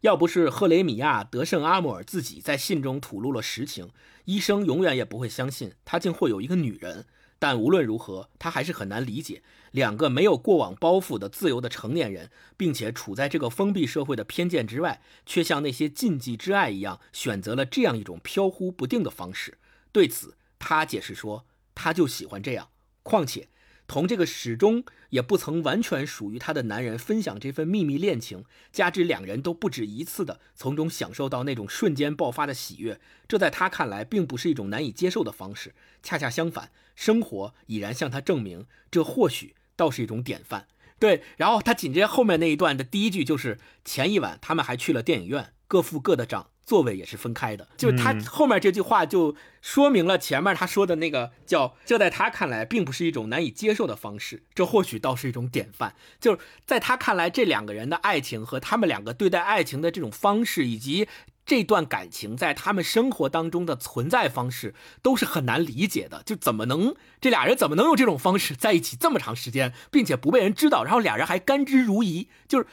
[0.02, 3.90] 要不是赫雷米亚·德圣阿姆尔自己在信中吐露了实情，
[4.26, 7.06] 医生永远也不会相信他竟会有一个女人。
[7.38, 19.58] 但无论如何，他还是很难理解两个没有过往包袱的自由的成年人，并且处在这个封闭社会的偏见之外，却像那些禁忌之爱一样，选择了这样一种飘忽不定的方式。
[19.90, 22.68] 对此，他解释说，他就喜欢这样。
[23.02, 23.48] 况且。
[23.86, 35.74] 同这个始终也不曾完全属于她的男人分享这份秘密恋情，加之两人都不止一次的从中享受到那种瞬间爆发的喜悦，这在她看来并不是一种难以接受的方式。
[36.02, 40.66] 恰恰相反，生活已然向她证明，这或许倒是一种典范。
[40.98, 55.94] 对，然后他紧接后面那一段的第一句就是：“前一晚他们还去了电影院，各付各的账。”座位也是分开的，就他后面这句话就说明了前面他说的那个叫，这在他看来并不是一种难以接受的方式，这或许倒是一种典范。
[56.18, 61.06] 就是在他看来，这两个人的爱情和他们两个对待爱情的这种方式，以及
[61.44, 66.22] 这段感情在他们生活当中的存在方式，都是很难理解的。
[66.24, 72.66] 就怎么能这俩人怎么能用这种方式在一起这么长时间，并且不被人知道，然后俩人还甘之如饴，就是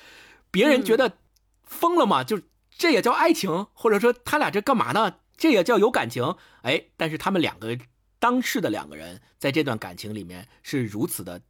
[0.49, 1.17] 别人觉得
[1.65, 2.23] 疯了吗？
[2.23, 2.39] 就。
[2.81, 5.17] 这也叫爱情，或者说他俩这干嘛呢？
[5.37, 7.77] 这也叫有感情，哎，但是他们两个
[8.17, 11.43] 当事的两个人在这段感情里面是如此的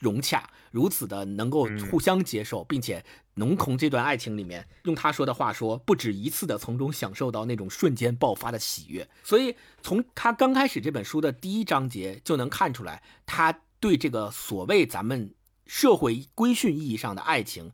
[0.00, 9.08] 融洽，如此的能够互相接受，并且能从这段爱情里面，用他说的话说，不止一次的从中享受到那种瞬间爆发的喜悦。
[9.22, 15.32] 所以从他刚开始这本书的第一章节就能看出来，他对这个所谓咱们
[15.68, 17.70] 社会规训意义上的爱情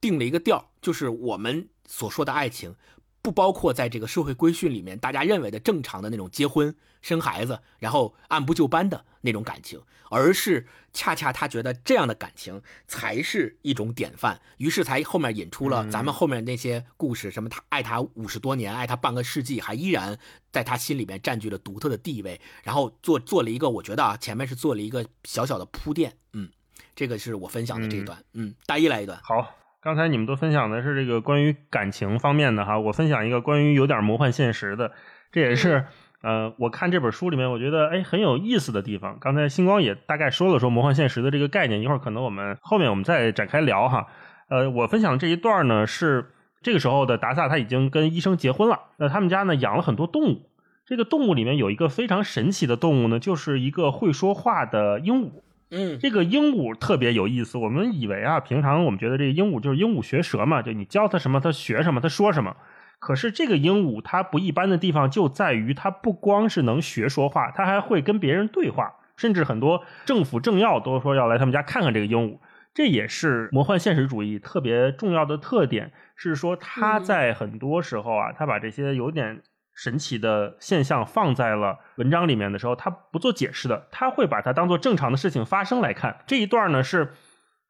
[0.00, 1.68] 定了一个调，就是我们。
[1.90, 2.76] 所说的爱情，
[3.20, 20.16] 不包括在这个社会规训里面大家认为的正常的那种结婚、生孩子，然后按部就班的那种感情，而是恰恰他觉得这样的感情才是一种典范，于是才后面引出了咱们后面那些故事，什么他爱他五十多年，爱他半个世纪，还依然
[20.52, 26.48] 在他心里面占据了独特的地位，然后做做了一个，我觉得啊，前面是做了一个小小的铺垫，嗯，
[26.94, 29.59] 这个是我分享的这一段，嗯，大一来一段，好。
[29.82, 34.92] 刚才你们都分享的是这个关于感情方面的哈，我分享一个关于有点魔幻现实的，
[35.32, 35.86] 这也是
[36.22, 39.16] 呃我看这本书里面我觉得哎很有意思的地方。
[39.18, 44.08] 刚才星光也大概说了说魔幻现实的这个概念，一会儿可能我们后面我们再展开聊哈。
[44.50, 46.26] 呃，我分享这一段呢是
[46.60, 50.50] 这个时候的达萨他已经跟医生结婚了，那他们家呢养了很多动物，
[50.84, 55.30] 这个动物里面有一个非常神奇的动物呢，就是一个会说话的鹦鹉。
[55.70, 57.56] 嗯，这个鹦鹉特别有意思。
[57.56, 62.56] 我们以为啊，平常我们觉得这个鹦鹉就是鹦鹉学舌嘛，就你教它什么，它学什么，它说什么。
[62.98, 72.38] 可是这个鹦鹉它不一般的地方就在于，它不光是能学说话，它还会跟别人对话，甚至很多政府政要都说要来他们家看看这个鹦鹉。
[72.74, 79.40] 这也是魔幻现实主义特别重要的特点，是说它在很多时候啊，它把这些有点。
[79.82, 86.22] 神奇的现象放在了文章里面的时候，他不做解释的，他会把它当做正常的事情发生来看。
[86.26, 87.14] 这一段呢是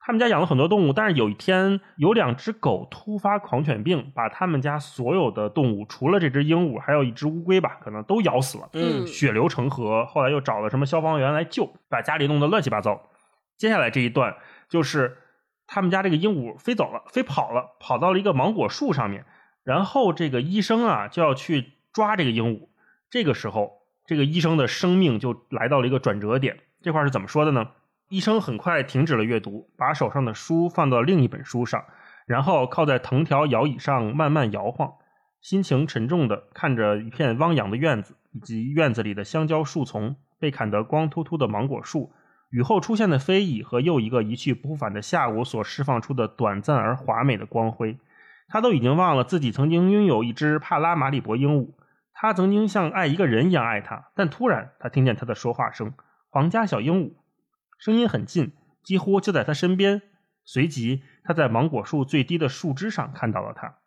[0.00, 8.68] 他们家养了很多动物，但是有一天有两只狗突发狂犬病，把他们家所有的动物，除了这只鹦鹉，还有一只乌龟吧，可能都咬死了。
[8.72, 10.04] 嗯，血流成河。
[10.06, 13.00] 后来又找了什么消防员来救，把家里弄得乱七八糟。
[13.56, 14.34] 接下来这一段
[14.68, 15.16] 就是
[15.68, 19.24] 他们家这个鹦鹉飞走了，飞跑了，跑到了一个芒果树上面，
[19.62, 21.74] 然后这个医生啊就要去。
[21.92, 22.68] 抓这个鹦鹉，
[23.10, 26.58] 这个时候，这个医生的生命就来到了一个转折点。
[26.82, 27.70] 这块是怎么说的呢？
[28.08, 31.84] 医生很快停止了阅读，把手上的书放到另一本书上，
[32.26, 34.94] 然后靠在藤条摇椅上慢慢摇晃，
[35.40, 42.12] 心情沉重的看着一片汪洋的院子，以及院子里的香蕉树丛、被砍得光秃秃的芒果树、
[42.50, 47.98] 雨后出现的飞蚁和又一个一去不复返的下午所释放出的短暂而华美的光辉。
[48.48, 51.68] 他都已经忘了自己曾经拥有一只帕拉马里博鹦鹉。
[52.22, 55.94] 他曾经像爱一个人一样爱他，但突然他听见他的说话声，
[56.28, 57.14] 皇家小鹦鹉，
[57.78, 58.52] 声音很近，
[58.82, 60.02] 几乎就在他身边。
[60.44, 63.78] 随即，他在芒果树最低的树枝上看到了他。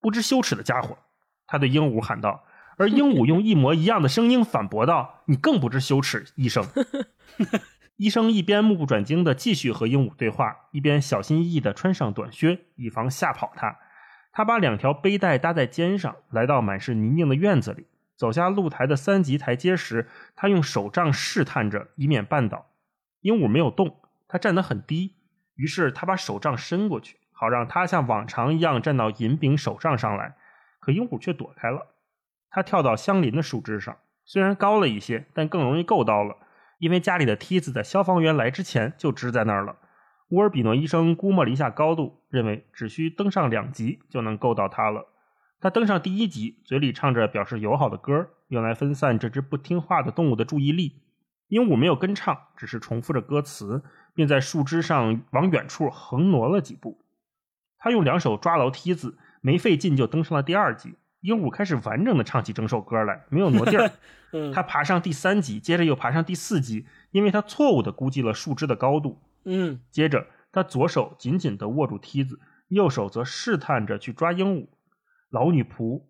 [0.00, 0.98] 不知羞耻的家伙，
[1.46, 2.42] 他对鹦鹉喊道，
[2.76, 6.66] 而鹦鹉用一模一样的声音反驳道：“你更不知羞耻，医生。
[7.94, 13.78] ”医生一边目不转睛地继续和鹦鹉对话，一边小心翼翼地穿上短靴，以防吓跑它。
[14.32, 17.86] 他把两条背带搭在肩上，来到满是泥泞的院子里。
[18.16, 22.66] 走下露台的三级台阶时，他用手杖试探着，以免绊倒。
[23.22, 25.16] 鹦鹉没有动，它站得很低。
[25.54, 30.36] 于是他把手杖伸过去，好让它像往常一样站到银柄手杖上来。
[30.80, 31.88] 可鹦鹉却躲开了。
[32.50, 36.36] 它跳到相邻的树枝上，虽然高了一些，但更容易够到了，
[36.78, 39.76] 因为家里的梯子在消防员来之前就支在那儿了。
[40.30, 45.06] 乌尔比诺医生估摸了一下高度，认为只需登上两级就能够到它了。
[45.60, 51.02] 他登上第一级，嘴里唱着表示友好的歌，用来分散这只不听话的动物的注意力。
[51.48, 53.82] 鹦鹉没有跟唱，只是重复着歌词，
[54.14, 57.00] 并在树枝上往远处横挪了几步。
[57.76, 60.94] 他用两手抓牢梯子，没费劲就登上了第二级。
[61.22, 63.90] 鹦鹉开始完整的唱起整首歌来，没有挪地儿。
[64.54, 69.20] 他爬上第三级，接着又爬上第四级，因为他错误的估计了树枝的高度。
[69.44, 74.68] 嗯，接着他左手紧紧地握住梯子，右手则试探着去抓鹦鹉。
[75.30, 76.02] 老女仆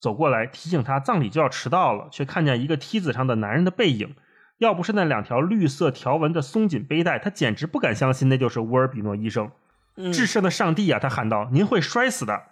[0.00, 4.14] 走过来提醒他，葬礼就要迟到了，却看见一个梯子上的男人的背影。
[4.58, 9.50] 要不是那两条绿色条纹的松紧背带，他简直不敢相信那就是乌尔比诺医生。
[10.12, 10.98] 至圣的上帝啊！
[10.98, 12.42] 他喊道：“您会摔死的！”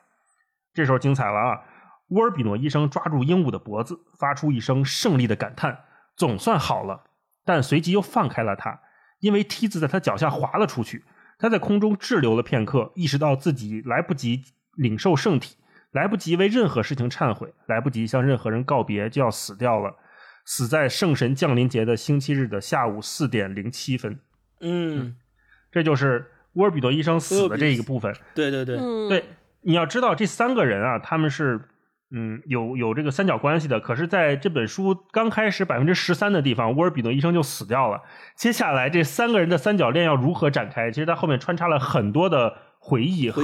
[0.74, 1.62] 这时候精彩了啊！
[2.08, 5.84] 乌尔比诺医生抓住鹦鹉的脖子，发出一声胜利的感叹
[6.16, 7.04] ：“总算好了。”
[7.44, 8.80] 但随即又放开了他。
[9.20, 11.04] 因为梯子在他脚下滑了出去，
[11.38, 14.42] 他在空中滞留了片刻，意识到自己来不及
[14.74, 15.56] 领受圣体，
[15.92, 19.96] 来不及为任何事情忏悔，来不及向任何人告别，就要死掉了，
[20.44, 24.18] 死在圣神降临节的星期日的下午四点零七分。
[24.60, 25.16] 嗯，
[25.70, 28.14] 这就是沃尔比多医生死的这一个部分。
[28.34, 28.76] 对对对
[29.08, 29.24] 对，
[29.62, 31.60] 你要知道这三个人啊，他们是。
[32.10, 38.02] 嗯，有有这个三角关系的，可是在这本书刚开始百分之十三的地方，沃尔比诺医生就死掉了。
[38.36, 40.90] 接下来这三个人的三角恋要如何展开？
[40.92, 43.42] 其实它后面穿插了很多的回忆和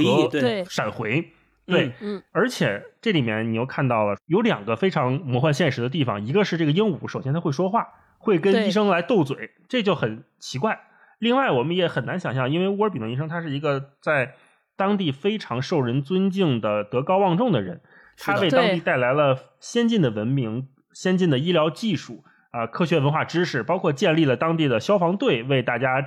[0.69, 1.33] 闪回，
[1.65, 10.79] 对，嗯，而且这里面你又看到了有两个非常魔幻现实的地方，一个是这个鹦鹉，首先它会说话，会跟医生来斗嘴，这就很奇怪。
[11.19, 14.35] 另外，我们也很难想象，因为沃尔比诺医生他是一个在
[14.77, 17.81] 当地非常受人尊敬的德高望重的人。
[18.17, 26.05] 他为当地带来了先进的文明、先进的医疗技术啊、科学文化知识，包括建立了当地的消防队，为大家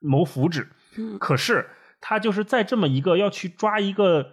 [0.00, 0.68] 谋福祉。
[0.96, 1.68] 嗯可是
[2.00, 4.32] 他就是在这么一个要去抓一个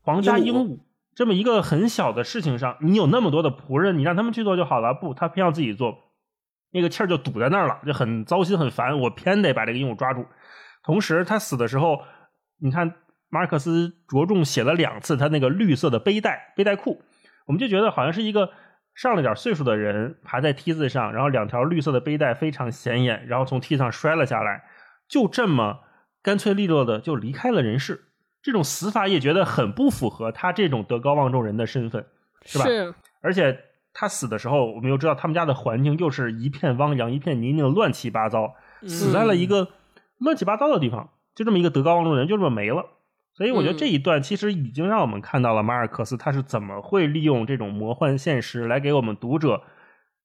[0.00, 0.78] 皇家鹦鹉鹦鹉
[1.14, 4.92] 这么一个很小的事情上，你有那么多的仆人，你让他们去做就好了。
[4.94, 5.96] 不，他偏要自己做，
[6.72, 8.98] 那个气儿就堵在那儿了，就很糟心很烦。
[8.98, 10.26] 我偏得把这个鹦鹉抓住。
[10.82, 12.00] 同时，他死的时候，
[12.58, 12.94] 你看
[13.34, 17.02] 马尔克斯着重写了两次他那个绿色的背带背带裤，
[17.46, 18.50] 我们就觉得好像是一个
[18.94, 24.62] 上了点岁数的人爬在梯子上，然后两条绿色的背带非常显眼，然后从梯子上摔了下来，
[25.08, 25.80] 就这么
[26.22, 28.04] 干脆利落的就离开了人世。
[28.40, 32.06] 这种死法也觉得很不符合他这种德高望重人的身份，
[32.44, 32.64] 是吧？
[32.66, 33.58] 是而且
[33.92, 38.54] 他死的时候，我们又知道他们家的环境又是一片汪洋、一片泥泞、乱七八糟，
[38.86, 39.70] 死在了一个
[40.18, 42.86] 乱七八糟的地方，就这么一个德高望重的人就这么没了。
[43.36, 49.62] 所以我觉得嗯这一段其实已经让我们看到了马尔克斯他是怎么会利用这种魔幻现实来给我们读者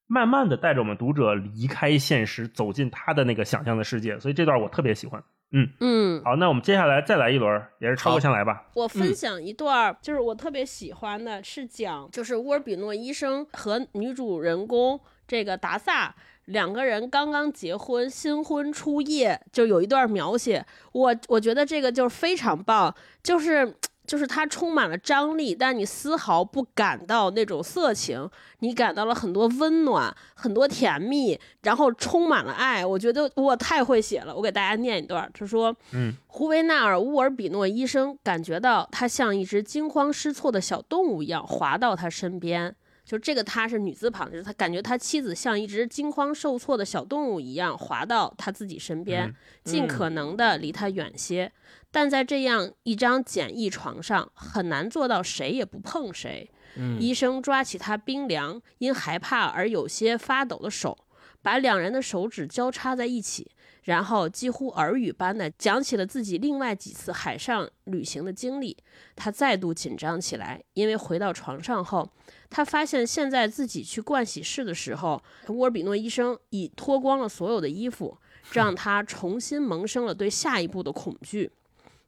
[0.08, 4.20] 慢慢的带着我们读者离开现实，走进他的那个想象的世界。
[4.20, 5.24] 所以这段我特别喜欢。
[5.52, 8.66] 嗯嗯，好，那我们接下来再来一轮，也是超哥好先来吧。
[8.76, 16.16] 我分享一段儿，就是我特别喜欢的，是讲就是乌尔比诺医生和女主人公这个达萨
[16.50, 22.94] 两个人刚刚结婚，新婚初夜，就有一段描写，我我觉得这个就是非常棒，
[23.24, 23.76] 就是。
[24.10, 28.28] 就是它充满了张力，但你丝毫不感到那种色情，
[28.58, 32.84] 你感到了很多温暖，很多甜蜜，然后充满了爱。
[32.84, 42.76] 我觉得我太会写了，我给大家念一段，他说：嗯，胡维纳尔·乌尔比诺医生感觉到他像一只惊慌失措的小动物一样滑到他身边。
[43.10, 51.52] 就这个他是女字旁，就是他感觉他妻子像一只惊慌受挫的小动物一样滑到他自己身边，嗯尽可能的离他远些。
[51.90, 56.48] 但在这样一张简易床上，很难做到谁也不碰谁。
[56.76, 60.96] 嗯医生抓起他冰凉、因害怕而有些发抖的手，
[61.42, 63.50] 把两人的手指交叉在一起，
[63.90, 68.78] 然后几乎耳语般的讲起了自己另外几次海上旅行的经历。
[69.16, 72.08] 他再度紧张起来，因为回到床上后，
[72.52, 78.16] 他发现现在自己去盥洗室的时候，沃尔比诺医生已脱光了所有的衣服，
[78.52, 81.50] 这让他重新萌生了对下一步的恐惧。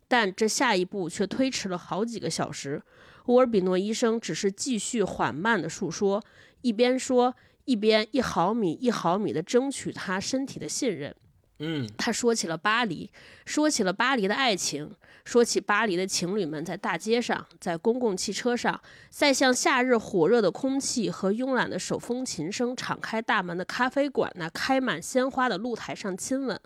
[0.08, 2.80] 但这下一步却推迟了好几个小时。
[3.26, 6.24] 乌尔比诺医生只是继续缓慢地述说，
[6.62, 11.16] 一边说一边一毫米一毫米地争取他身体的信任。
[11.64, 13.10] 嗯他说起了巴黎，
[13.46, 14.92] 说起了巴黎的爱情，
[15.24, 18.82] 说起巴黎的情侣们在大街上，在公共汽车上，
[19.12, 26.60] 在向夏日火热的空气和慵懒的手风琴声敞开大门的咖啡馆那开满鲜花的露台上亲吻，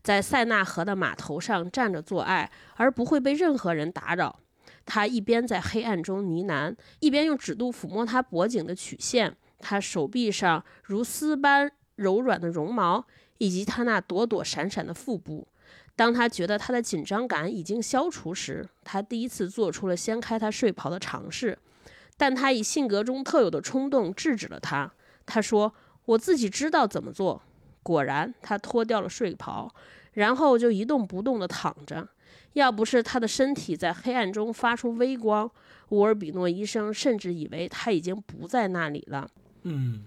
[0.00, 4.38] 在塞纳河的码头上站着做爱，而不会被任何人打扰。
[4.84, 13.04] 他一边在黑暗中呢喃，一边用指肚抚摸他脖颈的曲线，他手臂上如丝般柔软的绒毛，
[13.38, 15.46] 以及他那躲躲闪闪的腹部。
[15.94, 21.58] 当他觉得他的紧张感已经消除时，他第一次做出了掀开他睡袍的尝试，
[22.16, 24.92] 但他以性格中特有的冲动制止了他。
[25.24, 25.74] 他说
[26.04, 27.42] ：“我自己知道怎么做。”
[27.82, 29.72] 果然，他脱掉了睡袍，
[30.12, 32.08] 然后就一动不动地躺着。
[32.52, 35.50] 要不是他的身体在黑暗中发出微光，
[35.90, 39.30] 乌尔比诺医生甚至以为他已经不在那里了。
[39.62, 40.04] 嗯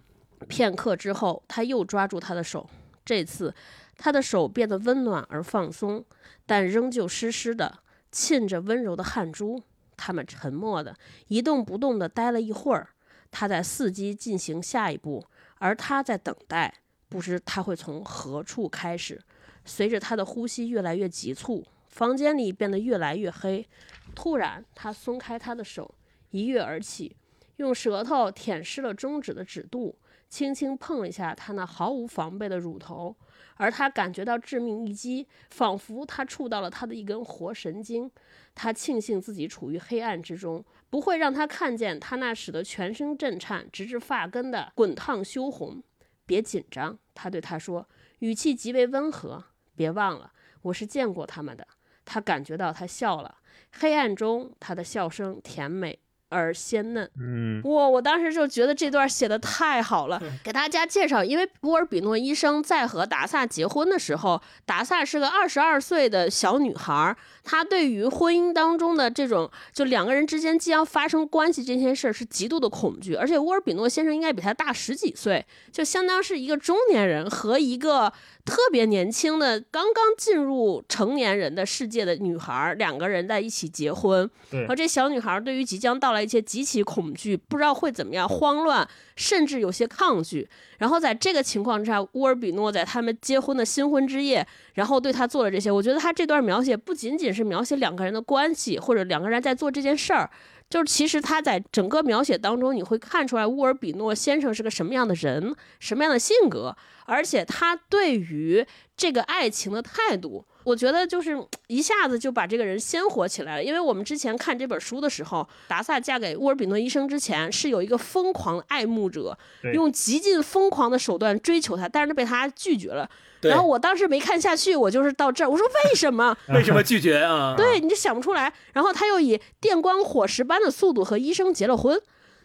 [0.47, 2.69] 片刻之后，他又抓住他的手，
[3.05, 3.53] 这次
[3.97, 6.05] 他的手变得温暖而放松，
[6.45, 7.79] 但仍旧湿湿的，
[8.11, 9.61] 沁着温柔的汗珠。
[9.97, 10.95] 他们沉默的
[11.27, 12.89] 一动不动地待了一会儿，
[13.29, 15.25] 他在伺机进行下一步，
[15.57, 16.73] 而他在等待，
[17.09, 19.21] 不知他会从何处开始。
[19.65, 23.67] 随着他的呼吸越来越急促，房间里变得越来越黑。
[24.15, 25.93] 突然，他松开他的手，
[26.31, 27.17] 一跃而起，
[27.57, 29.98] 用舌头舔湿了中指的指肚，
[30.29, 33.15] 轻轻碰了一下他那毫无防备的乳头，
[33.55, 38.09] 而他感觉到致命一击，仿佛他触到了他的一根活神经。
[38.53, 45.81] 他庆幸自己处于黑暗之中，不会让他看见他那使得全身震颤、直至发根的滚烫羞红。
[46.25, 49.43] 别紧张，他对他说，语气极为温和。
[49.75, 51.67] 别忘了，我是见过他们的。
[52.05, 53.37] 他感觉到他笑了，
[53.71, 55.97] 黑暗中他的笑声甜美
[56.29, 57.09] 而鲜嫩。
[57.19, 57.89] 嗯哇！
[57.89, 78.11] 我当时就觉得这段写的太好了，给大家介绍，因为波尔比诺医生在和达萨结婚的时候，达萨是个二十二岁的小女孩儿，她对于婚姻当中的这种就两个人之间即将发生关系这件事儿是极度的恐惧，而且沃尔比诺先生应该比她大十几岁，就相当是一个中年人和一个
[78.49, 90.49] 特别年轻的、刚刚进入成年人的世界的女孩，两个人在一起结婚，对然后这小女孩对于即将到来一切极其恐惧，不知道会怎么样，慌乱，甚至有些抗拒。
[90.79, 95.69] 然后在这个情况之下，乌尔比诺在他们结婚的新婚之夜，然后对他做了这些。
[95.69, 100.29] 我觉得他这段描写不仅仅是描写两个人的关系，或者两个人在做这件事儿。
[100.69, 108.63] 就是其实他在整个描写当中，你会看出来乌尔比诺先生是个什么样的人，什么样的性格，而且他对于
[108.95, 111.35] 这个爱情的态度，我觉得就是
[111.67, 113.63] 一下子就把这个人鲜活起来了。
[113.63, 119.35] 因为我们之前看这本书的时候，达萨嫁给乌尔比诺医生之前，是有一个疯狂的爱慕者，
[119.73, 123.09] 用极尽疯狂的手段追求他，但是被他拒绝了。
[123.41, 126.35] 对然后我当时没看下去，我就是到这儿，我说为什么？
[126.49, 127.53] 为什么拒绝啊？
[127.57, 128.51] 对，你就想不出来。
[128.73, 131.99] 然后他又以电光火石般的速度和医生结了婚，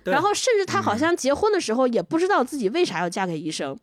[0.04, 3.76] 然后甚至他好像结婚的时候也不知道自己为啥要嫁给医生。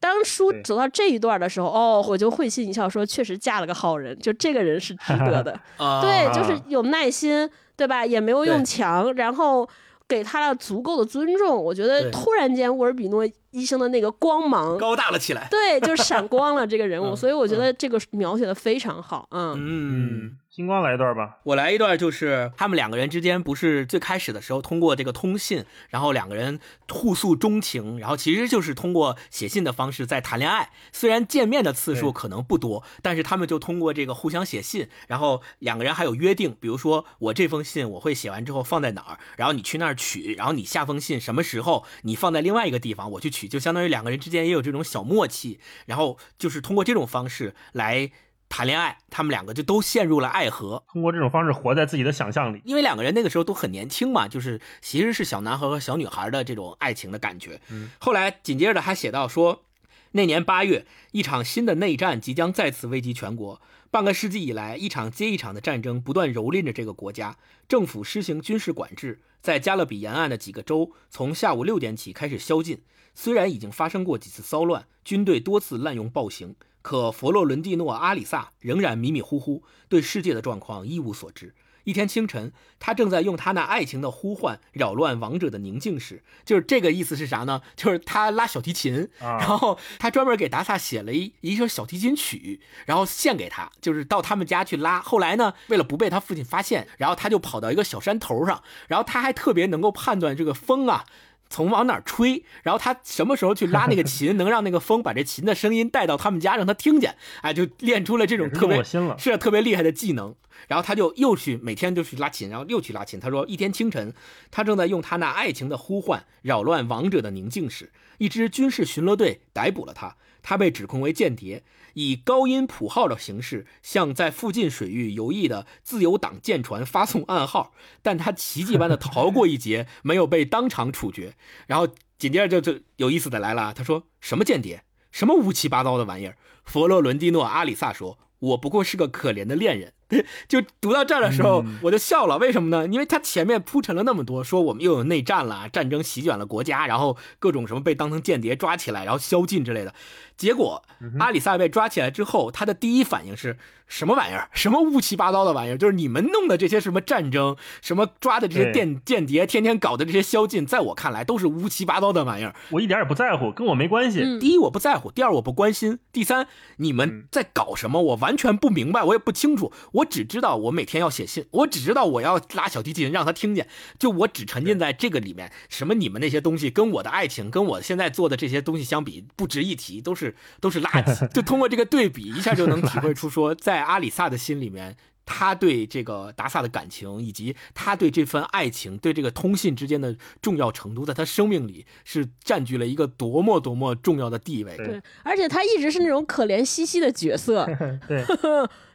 [0.00, 5.58] 当书走到这一段的时候，哦，我就会心一笑，说确实嫁了个好人，就这个人是值得的。
[5.78, 8.04] 啊，对，就是有耐心，对吧？
[8.04, 9.66] 也没有用强，然后
[10.14, 11.62] 给他了足够的尊重。
[11.62, 15.48] 我觉得突然间，沃尔比诺医生的那个光芒，高大了起来。
[15.50, 19.26] 对，就闪光了这个人物，嗯所以我觉得这个描写的非常好。
[19.30, 19.56] 啊，嗯。
[19.56, 21.40] 嗯，星光来一段吧。
[21.42, 30.70] 我来一段，就是他们两个人之间不是最开始的时候通过这个通信，然后两个人互诉衷情，然后其实就是通过写信的方式在谈恋爱。
[30.92, 48.12] 虽然见面的次数可能不多，但是他们就通过这个互相写信，然后两个人还有约定，比如说我这封信我会写完之后放在哪儿，然后你去那儿取，然后你下封信什么时候你放在另外一个地方我去取，就相当于两个人之间也有这种小默契，然后就是通过这种方式来。
[48.56, 52.62] 谈恋爱，他们两个就都陷入了爱河，通过这种方式活在自己的想象里。
[52.64, 57.60] 因为两个人那个时候都很年轻嘛，就是其实是小男孩和小女孩的这种爱情的感觉。
[57.70, 59.64] 嗯，后来紧接着还写到说，
[60.12, 63.60] 那年八月，一场新的内战即将再次危及全国。
[63.90, 67.36] 半个世纪以来，一场接一场的战争不断蹂躏着这个国家，
[67.66, 72.80] 政府施行军事管制，在加勒比沿岸的几个州，从下午六点起开始宵禁。
[73.16, 76.54] 虽然已经发生过几次骚乱，军队多次滥用暴行，
[76.84, 81.54] 可佛洛伦蒂诺·阿里萨仍然迷迷糊糊，对世界的状况一无所知。
[81.84, 87.62] 一天清晨，他正在用他那爱情的呼唤扰乱王者的宁静时，就是这个意思是啥呢？
[87.74, 95.00] 就是他拉小提琴，啊然后他专门给达萨写了一一首小提琴曲，然后献给他，就是到他们家去拉。
[95.00, 101.06] 后来呢，为了不被他父亲发现，然后他就跑到一个小山头上，然后他还特别能够判断这个风啊。
[101.50, 110.34] 从往哪儿吹，然后他什么时候去拉那个 琴，能让那个风把这琴的声音带到他们家，让他听见，哎，就练出了这种特别用了心了是特别厉害的技能。
[110.66, 113.20] 然后他就又去每天就去拉琴，然后又去拉琴。
[113.20, 114.14] 他说，一天清晨，
[114.50, 120.16] 他正在用他那爱情的呼唤扰乱王者的宁静时，一支军事巡逻队逮捕了他。
[120.42, 121.62] 他被指控为间谍，
[121.94, 127.72] 以高音谱号的形式向在附近水域游弋的自由党舰船发送暗号，
[128.02, 131.34] 但他奇迹般的逃过一劫，没有被当场处决。
[131.66, 131.88] 然后
[132.18, 136.36] 紧接着就就有意思的来了，他说什么间谍，什么乌七八糟的玩意儿？
[136.64, 139.92] 佛罗伦蒂诺·阿里萨说：“我不过是个可怜的恋人。”
[140.48, 142.38] 就读到这儿的时候，我就笑了。
[142.38, 142.86] 为什么呢？
[142.86, 149.94] 因为他前面铺陈了那么多，说我们又有内战了，战争席卷了国家，然后各种什么被当成间谍抓起来，然后宵禁之类的。
[150.36, 150.82] 结果
[151.20, 154.48] 阿里萨被抓起来之后，他的第一反应是什么玩意儿？
[154.52, 155.78] 什么乌七八糟的玩意儿？
[155.78, 162.52] 就是你们弄的这些什么战争，什么抓的这些对间间谍，天天搞的这些宵禁，在我看来都是乌七八糟的玩意儿。
[162.70, 164.22] 我一点也不在乎，跟我没关系。
[164.22, 166.48] 嗯第一我不在乎，第二我不关心，第三
[166.78, 173.68] 你们在搞什么，我完全不明白，我也不清楚，我只知道我每天要写信，我只知道我要拉小提琴让他听见，
[173.98, 181.28] 就我只沉浸在这个里面，什么你们那些东西跟我的爱情，跟我现在做的这些东西相比，不值一提，都是都是垃圾。
[181.34, 184.96] 就通过这个对比，一下就能体会 出说，在阿里萨的心里面。
[185.26, 194.76] 他对这个达萨的感情，以及他对这份爱情、对这个通信之间的重要程度，在他生命里是占据了一个多么多么重要的地位。
[194.76, 197.64] 对对，而且他一直是那种可怜兮兮的角色，
[198.06, 198.22] 对，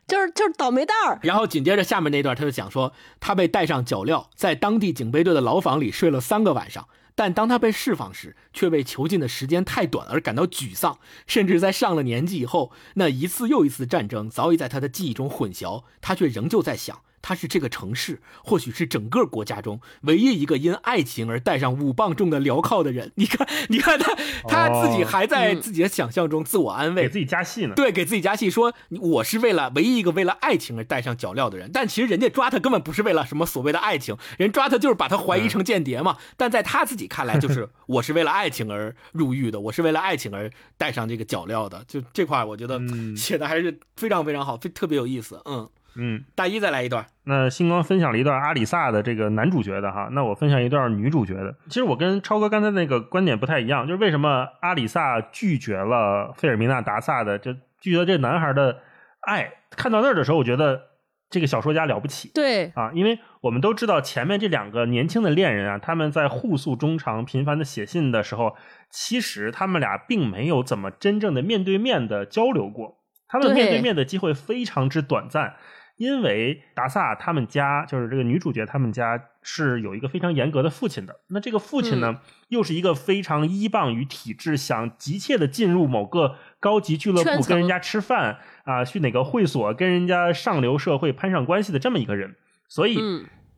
[0.09, 1.19] 就是就是倒霉蛋儿。
[1.21, 2.91] 然后紧接着下面那段，他就讲说，
[3.21, 6.89] 他被带上脚镣，在当地警备队的牢房里睡了三个晚上。
[7.15, 23.11] 但当他被释放时，却被囚禁的时间太短而感到沮丧，甚至在上了年纪以后，那一次又一次战争早已在他的记忆中混淆，他却仍旧在想，他是这个城市，或许是整个国家中唯一一个因爱情而戴上五磅重的镣铐的人。
[23.15, 24.15] 你看，你看他
[24.47, 27.73] 他自己还在自己的想象中自我安慰，给自己加戏呢。
[27.75, 31.69] 对，给自己加戏，说我是为了唯一一个为了爱情而戴上脚镣的人。
[31.73, 36.17] 但其实人家抓他根本不是为了什么所谓的爱情，人抓他就是把他怀疑成间谍嘛。
[36.37, 41.83] 但在他自己看来， 就是我是为了爱情而入狱的，我是为了爱情而戴上这个脚镣的。
[41.87, 42.79] 就这块，我觉得
[43.15, 45.41] 写的还是非常非常好，非特别有意思。
[45.45, 45.69] 嗯。
[45.95, 47.05] 嗯，大一再来一段。
[47.25, 51.55] 那星光分享了一段阿里萨的这个男主角的哈，那我分享一段女主角的。
[51.67, 58.79] 其实我跟超哥刚才那个观点不太一样，就是为什么阿里萨拒绝了费尔明娜达萨的，就拒绝了这男孩的
[59.21, 59.51] 爱。
[59.71, 60.81] 看到那儿的时候，我觉得
[61.29, 62.31] 这个小说家了不起。
[62.33, 68.55] 对啊，因为我们都知道前面这两个年轻的恋人啊，他们在互诉衷肠、频繁的写信的时候，
[68.89, 75.55] 其实他们俩并没有怎么真正的面对面的交流过，他们面对面的机会非常之短暂。
[75.99, 81.19] 因为达萨他们家就是这个女主角，他们家是有一个非常严格的父亲的。
[81.27, 92.33] 那这个父亲呢，又是一个非常依傍于体制，想急切的进入某个高级俱乐部跟人家吃饭啊，去哪个会所跟人家上流社会攀上关系的这么一个人。
[92.69, 92.97] 所以，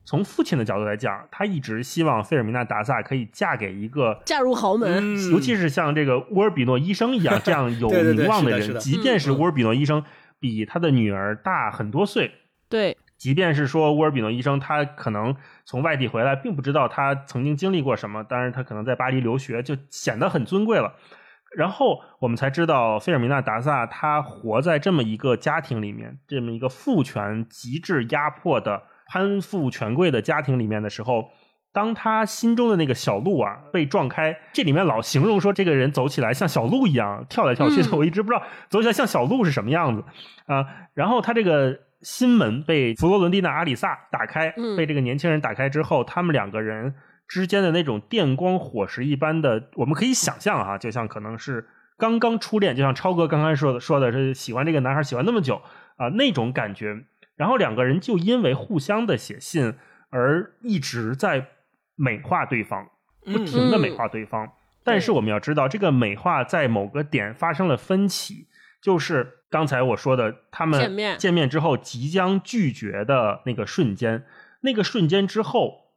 [0.04, 10.04] 从父亲的角度来讲，他一直希望费尔米娜达萨可以嫁给一个嫁入豪门，尤其是像这个乌尔比诺医生一样这样 有名望的人，即便是乌尔比诺医生。
[10.42, 12.32] 比他的女儿大很多岁，
[12.68, 12.98] 对。
[13.16, 20.96] 即便是说乌尔比诺医生，他可能从外地回来，并不知道他曾经经历过什么，当然他可能在巴黎留学，就显得很尊贵了。
[21.56, 31.30] 然后我们才知道，费尔米娜达萨他活在这么一个家庭里面，这么一个父权极致压迫的攀附权贵的家庭里面的时候。
[31.74, 40.04] 当他心中的那个小鹿啊被撞开，这里面老形容说这个人走起来像小鹿一样跳来跳去的，我一直不知道走起来像小鹿是什么样子
[40.48, 40.66] 啊。
[40.94, 46.94] 然后他这个心门被佛罗伦蒂娜阿里萨打开，被这个年轻人打开之后，他们两个人
[47.26, 55.62] 之间的那种电光火石一般的，我们可以想象啊，就像可能是刚刚初恋，就像超哥刚刚说的，说的是喜欢这个男孩喜欢那么久
[55.96, 57.06] 啊那种感觉。
[57.38, 59.76] 然后两个人就因为互相的写信
[60.10, 61.48] 而一直在。
[62.02, 62.88] 美化对方，
[63.24, 64.52] 不停的美化对方，
[64.84, 68.48] 但是我们要知道，这个美化在某个点发生了分歧，
[68.82, 71.18] 就是刚才我说的，他们见面。
[71.20, 74.26] 见面之后即将拒绝的那个瞬间，
[74.62, 75.92] 那个瞬间之后，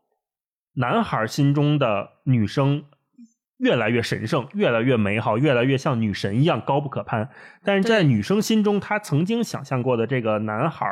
[0.75, 2.85] 男孩心中的女生
[3.57, 7.31] 越来越神圣，越来越美好，越来越像女神一样高不可攀，
[7.65, 10.87] 但是在女生心中，她曾经想象过的这个男孩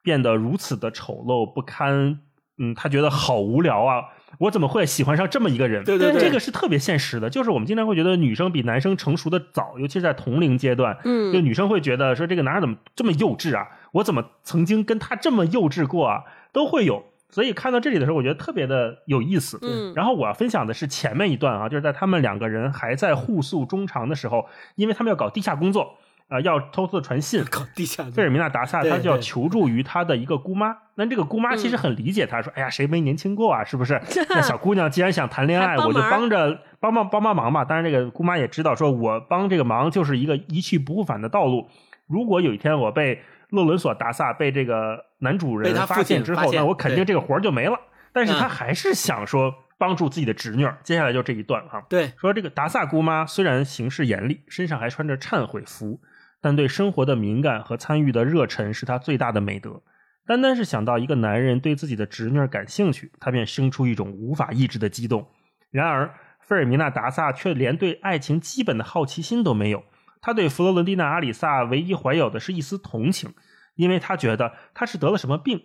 [0.00, 2.20] 变得如此的丑陋不堪，
[2.58, 4.04] 嗯，她觉得好无聊啊。
[4.38, 5.84] 我怎么会喜欢上这么一个人？
[5.84, 7.30] 对对对，这个是特别现实的。
[7.30, 10.98] 就是我们经常会觉得女生比男生成熟的早，尤其是在同龄阶段。
[11.04, 13.68] 嗯，就女生会觉得说这个男人怎么这么幼稚啊？
[13.92, 16.24] 我怎么曾经跟他这么幼稚过啊？
[16.52, 17.04] 都会有。
[17.30, 19.58] 所以看到这里的时候，我觉得特别的有意思。
[19.62, 25.98] 嗯，然后我要分享的是前面一段啊，就是在他们两个人还在互诉衷肠的时候，因为他们要搞地下工作。
[26.28, 28.04] 啊，要偷偷的传信， 搞地下。
[28.04, 30.76] 费尔米娜达萨他就要求助于他的一个姑妈。
[30.96, 33.64] 那这个姑妈其实很理解他，说：“哎呀，谁没年轻过啊？
[33.64, 34.00] 是不是？
[34.30, 37.64] 那小姑娘既然想谈恋爱，我就帮着帮帮帮帮忙吧。
[37.64, 41.68] 当然，这个姑妈也知道，说我帮这个忙就是一个一去不复返的道路。
[42.06, 47.78] 如果有一天我被洛伦索达萨被这个男主人发现之后，那我肯定这个活就没了。
[48.12, 50.66] 但是他还是想说帮助自己的侄女。
[50.84, 56.00] 接下来就这一段哈，对，说这个达萨姑妈虽然行事严厉，身上还穿着忏悔服。
[56.44, 59.80] 但对生活的敏感和参与的热忱是他最大的美德。
[60.26, 65.26] 单单是想到一个男人对自己的侄女感兴趣，他便生出一种无法抑制的激动。
[65.70, 69.84] 然而，费尔米娜·达萨却连对爱情基本的好奇心都没有。
[70.20, 73.32] 他对弗罗伦蒂娜·阿里萨唯一怀有的是一丝同情，
[73.76, 75.62] 因为他觉得他是得了什么病。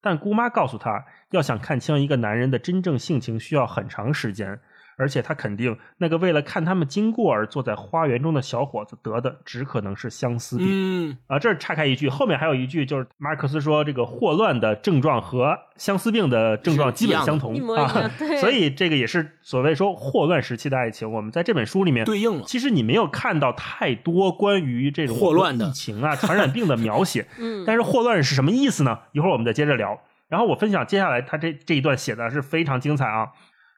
[0.00, 4.58] 但姑妈告诉他，要想看清一个男人的真正性情，需要很长时间。
[4.96, 10.66] 而且他肯定，那个为了看他们经过而坐在花园中的小伙子得的只可能是相思病。
[10.70, 18.10] 嗯啊，这儿岔开一句，后面还有一句，就是马尔克斯说，这个霍乱的症状和相思病的症状基本相同啊。
[18.40, 21.10] 所以这个也是所谓说霍乱时期的爱情。
[21.10, 22.44] 我们在这本书里面对应了。
[22.46, 27.26] 其实你没有看到太多关于这种霍乱的疫情啊、传染病的描写。
[27.38, 28.98] 嗯，但是霍乱是什么意思呢？
[29.12, 30.00] 一会儿我们再接着聊。
[30.28, 33.28] 然后我分享接下来他这这一段写的是非常精彩啊。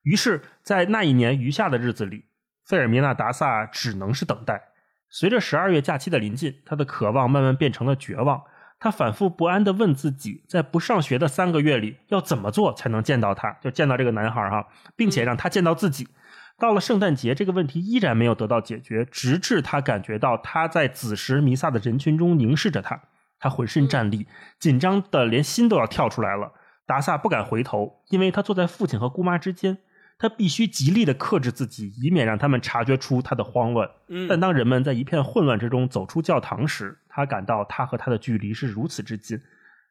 [0.04, 2.26] 于是，在那一年余下的日子里，
[2.64, 4.62] 费尔米娜·达萨只能是等待。
[5.10, 8.42] 随着十二月假期的临近，他的渴望慢慢变成了绝望。
[8.78, 16.08] 他反复不安地问自己，在不上学的三个月里，要怎么做才能见到他，就见到这个男孩哈，并且让他见到自己。
[16.58, 23.00] 到了圣诞节，这个问题依然没有得到解决，直至他感觉到他在子时弥撒的人群中凝视着他。
[23.38, 24.26] 他浑身战栗，
[24.58, 26.52] 紧张的连心都要跳出来了。
[26.86, 29.78] 达萨不敢回头，因为他坐在父亲和姑妈之间，
[30.18, 33.90] 他必须极力的克制自己，以免让他们察觉出他的慌乱。
[34.08, 39.40] 嗯但当人们在一片混乱之中走出教堂时，他感到他和他的距离是如此之近。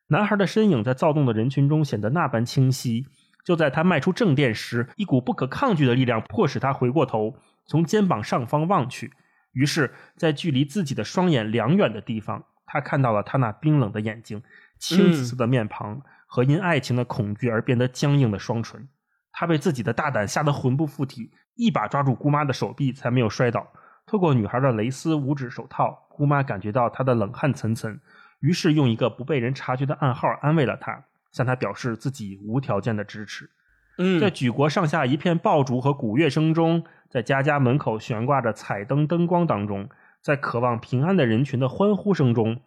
[0.07, 3.07] 男孩的身影在躁动的人群中显得那般清晰。
[3.43, 9.11] 就在他迈出正殿时，一股不可抗拒的力量迫使他回过头，从肩膀上方望去。
[9.51, 14.41] 于是，在距离自己的双眼两远的地方，他看到了他那冰冷的眼睛、
[14.80, 18.88] 青紫色的面庞和因爱情的恐惧而变得僵硬的双唇。
[19.34, 23.68] 他被自己的大胆吓得魂不附体，一把抓住姑妈的手臂，才没有摔倒。
[24.06, 28.00] 透过女孩的蕾丝五指手套，姑妈感觉到她的冷汗涔涔，
[28.40, 33.50] 于是用一个不被人察觉的暗号安慰了她，向她表示自己无条件的支持。
[33.98, 39.90] 嗯在举国上下一片爆竹和鼓乐声中，在家家门口悬挂着彩灯灯光当中，
[40.22, 42.60] 在渴望平安的人群的欢呼声中，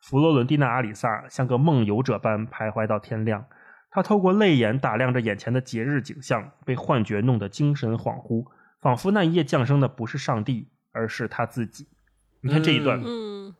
[0.00, 3.46] 佛罗伦蒂娜·阿里萨像个梦游者般徘徊到天亮。
[3.94, 8.44] 他透过泪眼打量着眼前的节日景象，被幻觉弄得精神恍惚，
[8.80, 11.86] 仿佛那一夜降生的不是上帝，而是他自己。
[12.42, 13.54] 你看这一段，嗯。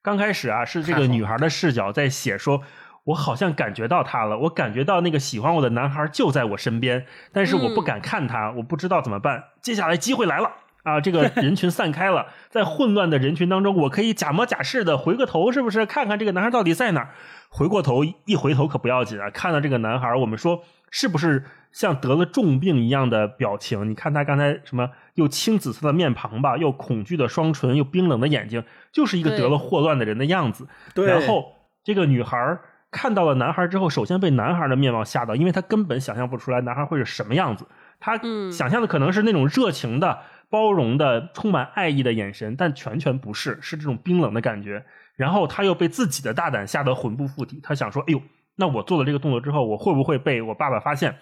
[0.00, 2.62] 刚开始啊，是这个女孩的视角在写说，
[3.02, 9.42] 我好像感觉到他了，我感觉到那个喜欢我的男孩就在我身边，但是我不敢看他，我不知道怎么办。
[9.60, 10.52] 接下来机会来了
[10.82, 11.00] 啊！
[11.00, 17.10] 这个人群散开了，在混乱的人群当中，我可以假模假式的回个头，是不是看看这个男孩到底在哪儿？
[17.48, 23.88] 回过头一回头可不要紧啊，看到这个男孩，我们说是不是像得了重病一样的表情？
[23.90, 30.66] 你看他刚才什么，又青紫色的面庞吧，又恐惧的双唇，又冰冷的眼睛，就是一个得了霍乱的人的样子。
[30.94, 31.52] 对然后
[31.82, 32.58] 这个女孩
[32.92, 37.66] 看到了男孩之后，首先被男孩的面貌吓到，因为她根本想象不出来男孩会是什么样子。
[37.98, 40.20] 她嗯想象的可能是那种热情的、
[40.50, 44.84] 包容的、充满爱意的眼神，但全全不是，是这种冰冷的感觉。
[45.16, 48.20] 然后他又被自己的大胆吓得魂不附体，他想说：“哎呦，
[48.56, 51.16] 那我做了这个动作之后，我会不会被我爸爸发现？”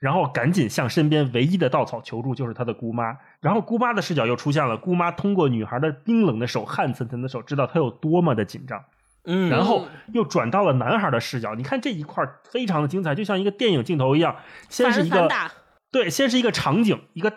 [0.00, 3.16] 然后赶紧向身边唯一的稻草求助，就是他的姑妈。
[3.40, 8.82] 然后姑妈的视角又出现了，姑妈通过女孩的冰冷的手、汗涔涔的手，知道她有多么的紧张。
[9.24, 14.34] 嗯，然后又转到了男孩的视角，你看这一块非常的精彩，就像一个电影镜头一样。
[14.68, 15.28] 先是一个
[15.92, 17.32] 对，先是一个场景，一个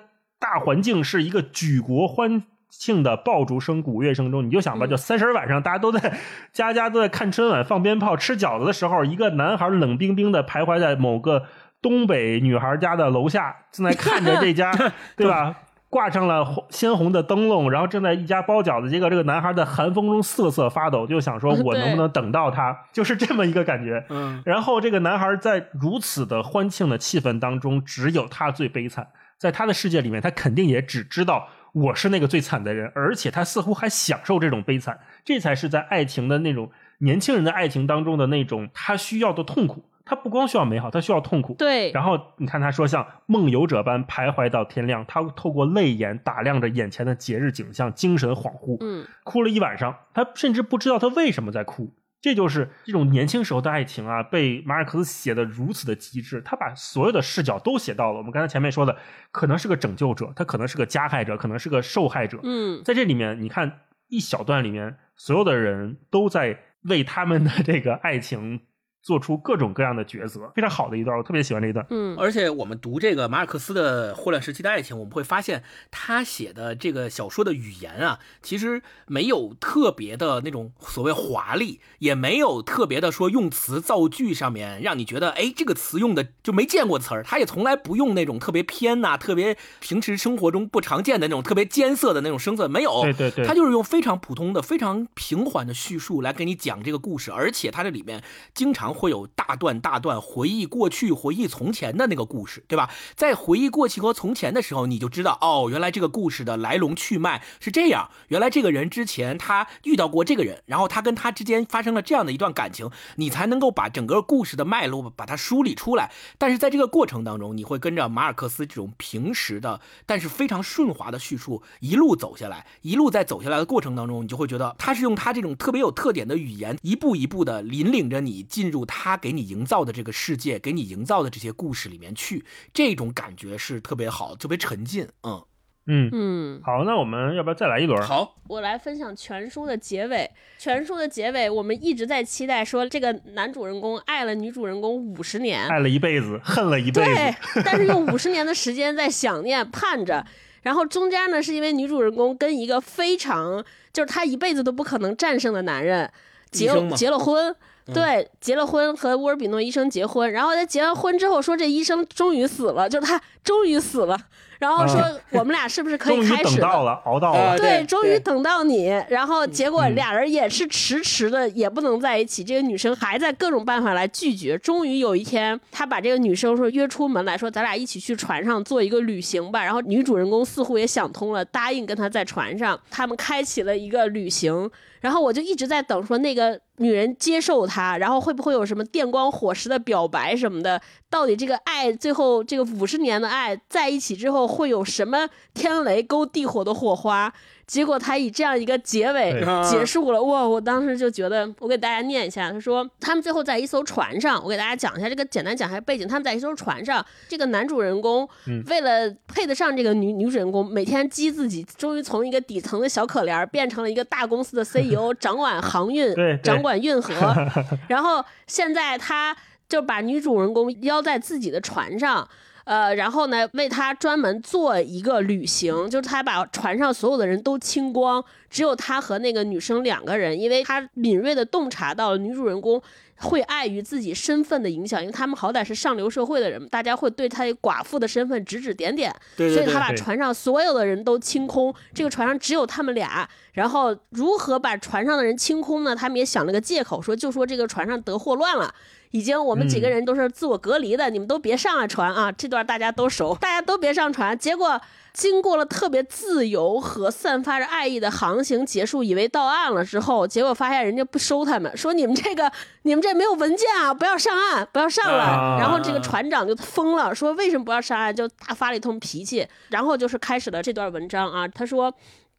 [0.45, 6.19] 大环境是一个举国欢庆的爆竹声、鼓乐声中，你就想吧，嗯就三十晚上，大家都在
[6.53, 11.45] 家家都在看春晚、放鞭炮、吃饺子的时候，一个男孩冷冰冰的徘徊在某个
[11.81, 14.71] 东北女孩家的楼下，正在看着这家，
[15.17, 15.55] 对吧？
[15.87, 18.89] 挂上了红鲜红的灯笼，然后正在一家包饺子。
[18.89, 24.03] 结果这个男孩在寒风中瑟瑟发抖，就想说：“我能不能等到他？”就是这么一个感觉。
[24.09, 29.07] 嗯然后这个男孩在如此的欢庆的气氛当中，只有他最悲惨。
[29.45, 34.99] 在他的世界里面，他肯定也只知道我是那个最惨的人，而且他似乎还享受这种悲惨。
[35.23, 39.85] 这才是在爱情的那种年轻人的爱情当中的那种他需要的痛苦。
[40.03, 41.55] 他不光需要美好，他需要痛苦。
[41.55, 48.77] 对，然后你看他说像梦游者般徘徊到天亮，他透过泪眼打量着眼前的节日景象，精神恍惚。
[48.81, 51.91] 嗯，哭了一晚上，他甚至不知道他为什么在哭。
[52.25, 58.17] 这就是这种年轻时候的爱情啊，被马尔克斯写的如此的极致，他把所有的视角都写到了。
[58.17, 58.97] 我们刚才前面说的，
[59.29, 62.39] 可能是个拯救者，他可能是个加害者，可能是个受害者。
[62.41, 68.61] 嗯，在这里面，你看一小段里面，所有的人都在为他们的这个爱情
[69.05, 71.85] 做出各种各样的抉择，非常好的一段，我特别喜欢这一段。
[71.91, 87.21] 嗯，而且我们读这个马尔克斯的《霍乱时期的爱情》，我们会发现他写的这个小说的语言啊，其实没有特别的那种所谓华丽，也没有特别的说用词造句上面让你觉得，哎，这个词用的就没见过词儿。
[87.21, 93.03] 他也从来不用那种特别偏呐、特别平时生活中不常见的那种特别艰涩的那种声色，没有。
[93.03, 98.23] 对对对他就是用非常普通的、非常平缓的叙述来给你讲这个故事，而且他这里面
[98.55, 102.89] 经常会有大段大段回忆过去、回忆从前的那个故事，对吧？
[103.15, 108.09] 在回忆过去和从前的时候，你就知道哦，原来这个故事的来龙去脉是这样。
[108.29, 116.11] 原来这个人之前他遇到过这个人，然后他跟他之间发生了这样的一段感情，你才能够把整个故事的脉络把它梳理出来。
[116.37, 135.07] 但是在这个过程当中，你会跟着马尔克斯这种平时的，但是非常顺滑的叙述一路走下来，一路在走下来的过程当中，你就会觉得他是用他这种特别有特点的语言，一步一步的引领着你进入他给你营造的这个世界，给你营造的这些故事里面去，这种感觉是特别好，特别沉浸。
[135.23, 135.43] 嗯，
[135.87, 138.01] 嗯，嗯，好，那我们要不要再来一轮？
[138.01, 140.29] 好，我来分享全书的结尾。
[140.57, 147.35] 全书的结尾，我们一直在期待说，这个男主人公爱了女主人公五十年，爱了一辈子，恨了一辈子对。
[147.63, 150.25] 但是用五十年的时间在想念、盼着。
[150.63, 153.63] 然后中间呢，是因为女主人公跟一个非常
[153.93, 156.11] 就是她一辈子都不可能战胜的男人，
[156.49, 157.55] 结结了婚。
[157.93, 164.19] 对，结了婚和乌尔比诺医生结婚，然后他结完婚之后说这医生终于死了，就是他终于死了，
[164.59, 167.57] 然后说啊我们俩是不是可以开始等到了，熬到了啊。
[167.57, 172.43] 对，终于等到你，然后结果嗯俩人也是迟迟的，也不能在一起。
[172.43, 174.57] 这个女生还在各种办法来拒绝。
[174.57, 179.63] 终于有一天，他把这个女生说约出门来说，咱俩一起去船上做一个旅行吧。
[179.63, 184.69] 然后女主人公似乎也想通了，答应跟他在船上，他们开启了一个旅行。
[185.01, 190.81] 然后我就一直在等，说那个女人接受他，然后会不会有什么电光火石的表白什么的？
[191.11, 197.31] 到底这个爱最后这个五十年的爱在一起之后会有什么天雷勾地火的火花？
[197.67, 200.47] 结果他以这样一个结尾结束了，哇！
[200.47, 208.29] 我当时就觉得，我给大家念一下，他说他们最后在一艘船上，我给大家讲一下这个简单讲一下背景，他们在一艘船上，这个男主人公
[208.67, 217.13] 为了配得上这个女女主人公，每天激自己，终于从一个底层的小可怜儿变成了一个大公司的 CEO，掌管航运掌管运河，
[217.89, 219.35] 然后现在他
[219.67, 222.29] 就把女主人公邀在自己的船上。
[222.65, 232.81] 呃，然后呢，为他专门做一个旅行，就是他把船上所有的人都清光，只有他和那个女生两个人，因为他敏锐的洞察到了女主人公
[233.17, 243.29] 会碍于自己身份的影响，因为他们好歹是上流社会的人，大家会对他寡妇的身份指指点点，对对对所以他把船上所有的人都清空，这个船上只有他们俩。
[243.53, 245.95] 然后如何把船上的人清空呢？
[245.95, 248.73] 他们也想了个借口，说就说这个船上得霍乱了。
[249.15, 252.29] 已经，我们几个人都是自我隔离的，你们都别上了船啊！
[252.29, 254.37] 这段大家都熟，大家都别上船。
[254.37, 254.81] 结果
[255.13, 262.51] 经过了特别自由和散发着爱意的航行结束，以为到岸了之后，结果发现人家不收他们，说你们这个
[262.81, 265.23] 你们这没有文件啊，不要上岸，不要上来。
[265.23, 268.13] 啊然后这个船长就疯了，说为什么不要上岸？
[268.13, 269.47] 就大发了一通脾气。
[269.69, 271.93] 然后就是开始了这段文章啊，他说。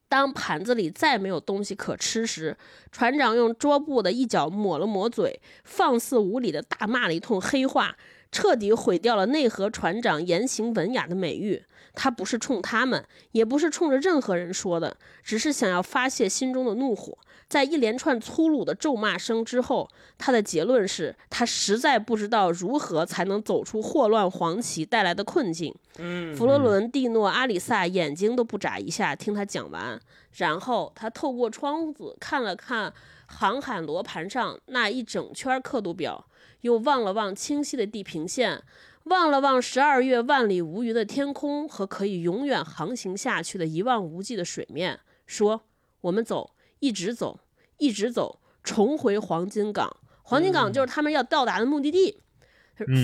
[0.08, 2.56] 当盘子里再没有东西可吃时，
[2.92, 7.96] 船长用桌布的一角抹了抹嘴，放肆无礼的大骂了一通黑话，
[8.30, 11.64] 彻底毁掉了内河船长言行文雅的美誉。
[11.96, 17.18] 他不是冲他们，也不是冲着任何人说的，只是想要发泄心中的怒火。
[17.48, 19.88] 在一连串粗鲁的咒骂声之后，
[20.18, 25.72] 他的结论是他实在不知道如何才能走出霍乱黄旗带来的困境。
[25.98, 29.98] 嗯，弗罗伦蒂诺·阿里萨眼睛都不眨一下，听他讲完，
[30.32, 32.92] 然后他透过窗子看了看
[33.26, 36.26] 航海罗盘上那一整圈刻度表，
[36.62, 38.60] 又望了望清晰的地平线，
[39.06, 45.62] 望了望十二月万里无云的天空和可以永远航行下去的一望无际的水面，说
[46.02, 47.38] ：“我们走，一直走，
[47.78, 49.96] 一直走，重回黄金港。
[50.22, 52.20] 黄金港就是他们要到达的目的地。”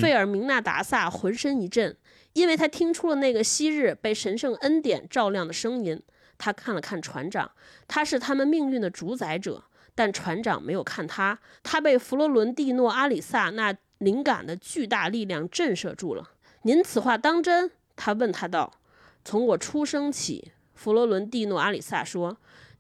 [0.03, 1.97] 费尔明纳达萨浑身一震，
[2.35, 6.03] 因为他听出了那个昔日被神圣恩典照亮的声音。
[6.37, 7.53] 他看了看船长，
[7.87, 11.39] 他是他们命运的主宰者，但船长没有看他。
[11.63, 13.73] 他被弗罗伦蒂诺·阿里萨那
[14.03, 16.31] 灵感的巨大力量震慑住了。
[16.63, 17.71] 您此话当真？
[17.95, 18.73] 他问他道。
[19.25, 22.37] 从我出生起，弗罗伦蒂诺·阿里萨说，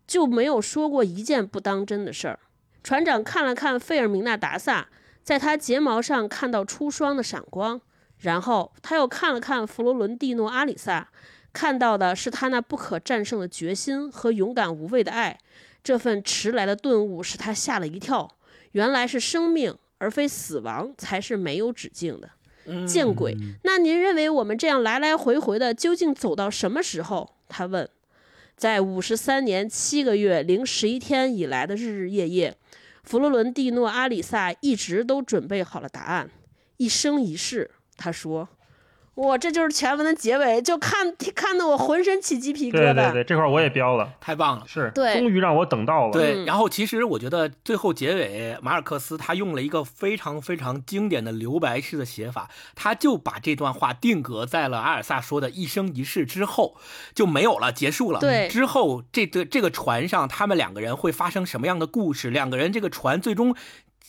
[0.07, 2.41] 就没有说过一件不当真的事儿。
[2.83, 4.89] 船长看了看费尔明纳达萨，
[5.23, 7.81] 在他睫毛上看到出霜的闪光，
[8.19, 11.09] 然后他又看了看弗罗伦蒂诺·阿里萨，
[11.53, 15.39] 看到的是他那不可战胜的决心和勇敢无畏的爱。
[15.85, 18.29] 这份迟来的顿悟使他吓了一跳，
[18.73, 22.29] 原来是生命而非死亡才是没有止境的。
[22.85, 23.37] 见鬼！
[23.63, 27.37] 那您认为我们这样来来回回的，究竟走到什么时候？
[27.49, 27.89] 他问。
[28.57, 32.57] 在五十三年七个月零十一天以来的日日夜夜，
[33.05, 36.29] 弗罗伦蒂诺·阿里萨一直都准备好了答案。
[36.79, 38.49] 一生一世，他说
[39.17, 42.95] ：“哇，这就是全文的结尾，就看 看得我浑身起鸡皮疙瘩。
[42.95, 44.65] 对对对，这块我也标了，太棒了。
[44.67, 46.13] 是，对终于让我等到了。
[46.13, 56.77] 对，嗯然后其实我觉得最后结尾，马尔克斯他用了一个非常非常经典的留白式的写法，他就把这段话定格在了阿尔萨说的一生一世之后，
[57.15, 58.19] 就没有了，结束了。
[58.19, 62.31] 对之后这个这个船上他们两个人会发生什么样的故事？
[62.31, 63.55] 两个人这个船最终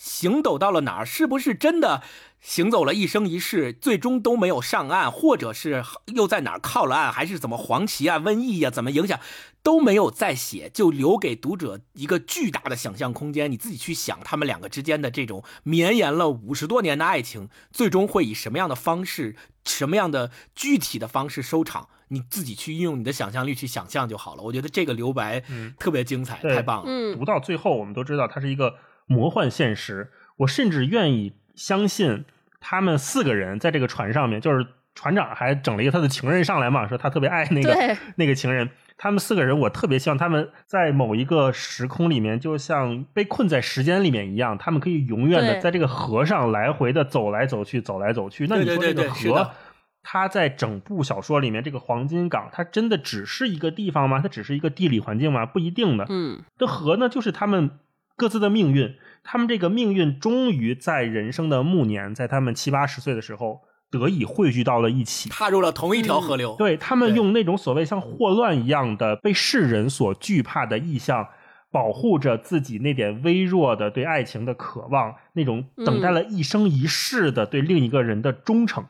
[0.04, 1.06] 行走到了哪儿？
[1.06, 2.04] 是不是真的
[2.41, 9.18] 行走了一生一世，最终都没有上岸，或者是又在哪儿靠了岸，还是怎么黄旗啊、瘟疫呀、怎么影响？
[9.64, 13.49] 都没有再写，就留给读者一个巨大的想象空间。
[13.49, 21.88] 你自己去想，他们两个之间的这种绵延了五十多年的爱情，最终会以什么样的方式、什么样的具体的方式收场？
[22.10, 24.43] 你自己去运用你的想象力去想象就好了。
[24.43, 26.84] 我觉得这个留白嗯特别精彩，对太棒了。
[26.88, 28.76] 嗯读到最后，我们都知道它是一个
[29.14, 30.09] 魔幻现实。
[30.38, 32.26] 我甚至愿意相信，
[32.59, 38.70] 他们四个人在这个船上面，就是船长还整了一个他的情人上来嘛，说他特别爱那个那个情人。
[38.95, 48.47] 他们四个人，我特别希望他们在某一个时空里面，就像被困在时间里面一样，他们可以永远的在这个河上来回的走来走去，走来走去。
[48.47, 49.51] 那你说这个河
[50.03, 54.20] 它在整部小说里面，这个黄金港，它真的只是一个地方吗？
[54.22, 55.45] 它只是一个地理环境吗？
[55.45, 56.05] 不一定的。
[56.09, 57.72] 嗯，这河呢，就是他们
[58.16, 58.95] 各自的命运。
[59.24, 65.30] 他们这个命运终于在人生的暮年，在他们七八十岁的时候，得以汇聚到了一起。
[65.30, 66.55] 踏入了同一条河流。
[66.57, 71.26] 对他们用那种所谓像霍乱一样的被世人所惧怕的意象，
[71.72, 78.86] 保护着自己那点微弱的对爱情的渴望，那种等待了一生一世的对另一个人的忠诚。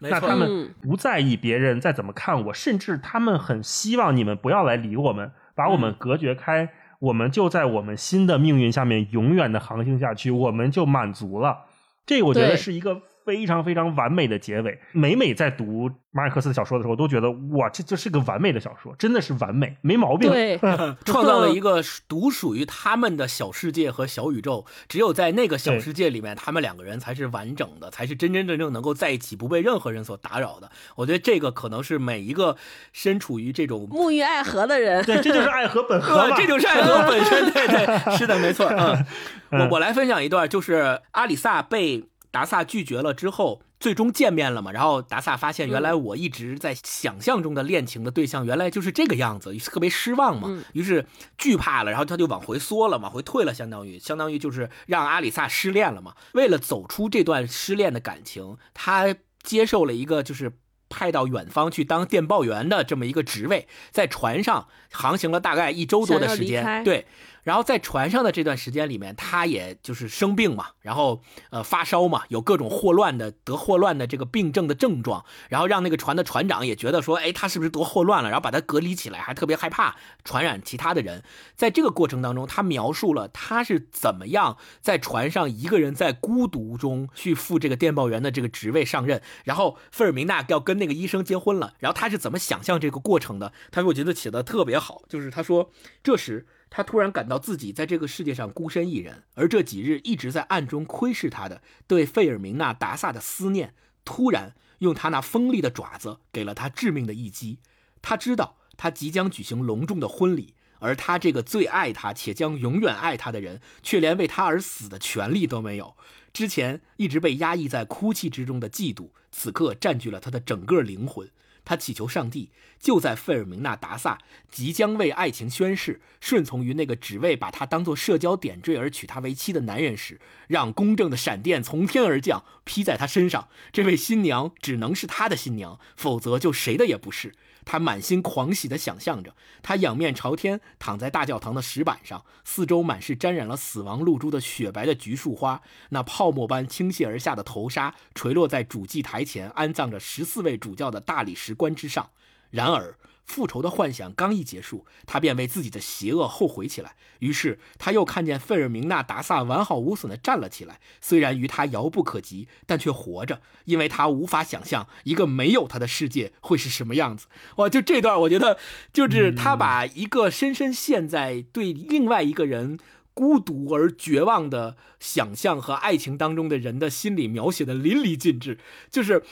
[0.00, 6.68] 那他们嗯不在意别人再怎么看我，甚至他们很希望你们不要来理我们，把我们嗯隔绝开，
[6.98, 11.66] 我们就在我们新的命运下面永远的航行下去，我们就满足了。
[12.04, 14.78] 这我觉得是一个非常非常完美的结尾。
[14.92, 20.30] 每每在读马尔克斯的小说的时候，都觉得哇，这这是个完美的小说，真的是完美，没毛病。
[20.30, 20.58] 对，
[21.04, 24.64] 创造了一个独属于他们的小世界和小宇宙。
[24.88, 30.70] 只有在那个小世界里面，他们两个人才是完整的，才是真真正正能够在一起，不被任何人所打扰的。
[30.94, 32.56] 我觉得这个可能是每一个
[32.92, 33.88] 身处于这种。
[33.90, 36.30] 沐浴爱河的人，对，这就是爱河本河。
[36.36, 38.66] 这就是爱河本身，对对，是的，没错。
[38.68, 39.04] 嗯，
[39.50, 42.04] 我嗯我来分享一段，就是阿里萨被
[42.36, 44.70] 达萨拒绝了之后，最终见面了嘛。
[44.70, 50.62] 然后达萨发现，原来我一直在想象中的恋情的对象，原来就是这个样子，特别失望嘛嗯。
[50.74, 51.06] 于是
[51.38, 56.14] 惧怕了，然后他就往回缩了，往回退了，相当于相当于就是让阿里萨失恋了嘛。
[56.34, 60.58] 为了走出这段失恋的感情，他接受了一个就是。
[60.88, 67.06] 派到远方去当电报员的这么一个职位，在船上航行了大概一周多的时间，对，
[67.46, 78.30] 然后在船上的这段时间里面，他也就是生病嘛，然后呃发烧嘛，有各种霍乱的得霍乱的这个病症的症状，然后让那个船的船长也觉得说，哎，他是不是得霍乱了？
[78.30, 79.94] 然后把他隔离起来，还特别害怕
[80.24, 81.22] 传染其他的人。
[81.54, 93.52] 在这个过程当中，他描述了他是怎么样在船上一个人在孤独中去赴这个电报员的这个职位上任，然后费尔明娜要跟那个医生结婚了，然后他是怎么想象这个过程的？
[93.70, 95.70] 他说我觉得写的特别好，就是他说
[96.02, 96.44] 这时。
[96.76, 103.72] 他突然感到自己在这个世界上孤身一人，而这几日一直在暗中窥视他的对费尔明娜·达萨的思念，
[104.04, 107.60] 突然用他那锋利的爪子给了他致命的一击。
[108.02, 115.96] 他知道他即将举行隆重的婚礼，而他这个最爱他且将永远爱他的人，却连为他而死的权利都没有。
[116.34, 121.26] 之前一直被压抑在哭泣之中的嫉妒，此刻占据了他的整个灵魂。
[121.66, 122.48] 他祈求上帝，
[122.78, 124.18] 就在费尔明娜·达萨
[124.50, 133.48] 即将为爱情宣誓、顺从于那个只为把她当作社交点缀而娶她为妻的男人时，让公正的闪电从天而降，劈在他身上。
[133.72, 137.34] 这位新娘只能是他的新娘，否则就谁的也不是。
[137.66, 145.60] 他满心狂喜地想象着，他仰面朝天躺在大教堂的石板上，四周满是沾染了死亡露珠的雪白的橘树花，
[145.90, 152.08] 那泡沫般倾泻而下的头纱垂落在主祭台前安葬着十四位主教的大理石棺之上。
[152.50, 152.96] 然而，
[153.26, 156.94] 复仇的幻想刚一结束，他便为自己的邪恶后悔起来。
[157.18, 167.26] 于是，他又看见费尔明娜·达萨完好无损地站了起来，虽然与他遥不可及，但却活着，因为他无法想象一个没有他的世界会是什么样子。
[167.56, 168.58] 哇，就这段，我觉得
[168.92, 172.78] 就是他把一个深深陷在对另外一个人。
[173.18, 178.58] 孤独而绝望的想象和爱情当中的人的心理描写的淋漓尽致，
[178.90, 179.22] 就是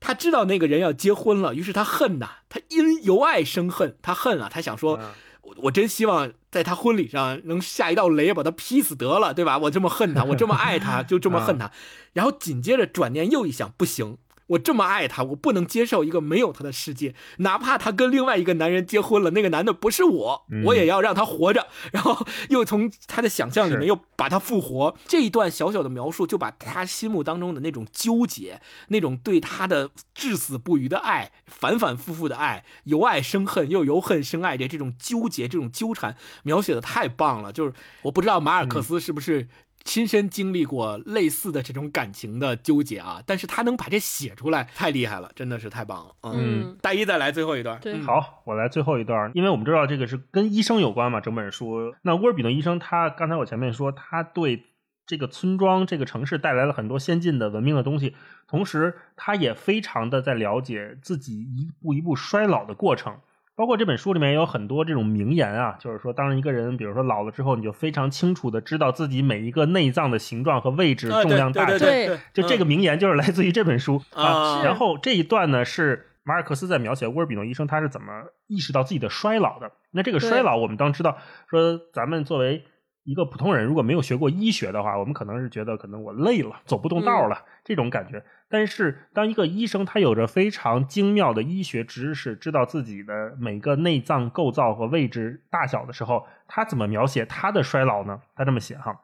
[0.00, 5.10] 他知道那个人要结婚了，于是他恨呐，他因由爱生恨，他恨啊，他想说，嗯
[5.42, 9.56] 我我真希望在他婚礼上能下一道雷，把他劈死得了，对吧？
[9.56, 11.70] 我这么恨他，我这么爱他，就这么恨他。
[12.12, 14.18] 然后紧接着转念又一想，不行。
[14.48, 21.66] 我这么爱他，我不能接受一个没有他的世界，哪怕他跟另外一个男人结婚了，那个男的不是我，嗯我也要让他活着。
[21.92, 24.96] 然后又从他的想象里面又把他复活。
[25.06, 37.52] 这一段小小的描述，就把他心目当中的那种纠结，那种对他的至死不渝的爱，反反复复的爱，由爱生恨，又由恨生爱的这种纠结、这种纠缠，描写的太棒了。
[37.52, 37.72] 就是
[38.02, 39.48] 我不知道马尔克斯是不是。
[39.88, 46.14] 亲身经历过类似的这种感情的纠结啊，但是他能把这写出来，太厉害了，真的是太棒了。
[46.24, 47.80] 嗯，嗯，大一再来最后一段。
[47.80, 51.94] 对嗯好，我来最后一段，因为我们知道这个是跟医生有关嘛，整本书。
[52.02, 54.62] 那沃尔比诺医生，他刚才我前面说，他对
[55.06, 58.14] 这个村庄、这个城市带来了很多先进的文明的东西，
[58.46, 63.20] 同时他也非常的在了解自己一步一步衰老的过程。
[63.58, 71.84] 包括这本书里面有很多这种名言啊，就是说，当一个人，比如说老了之后，你就非常清楚的知道自己每一个内脏的形状和位置、啊重量大小。
[72.32, 79.72] 就这个名言就是来自于这本书啊然后这一段呢是马尔克斯在描写沃尔比诺医生他是怎么意识到自己的衰老的。
[79.90, 81.18] 那这个衰老，我们当知道
[81.50, 82.62] 说，咱们作为
[83.08, 88.22] 一个普通人，如果没有学过医学的话，我们可能是觉得可能我累了，走不动道了、这种感觉。
[88.50, 98.20] 但是当一个医生他有着非常精妙的医学知识，知道自己的每个内脏构造和位置大小的时候，他怎么描写他的衰老呢？
[98.36, 99.00] 他这么写哈。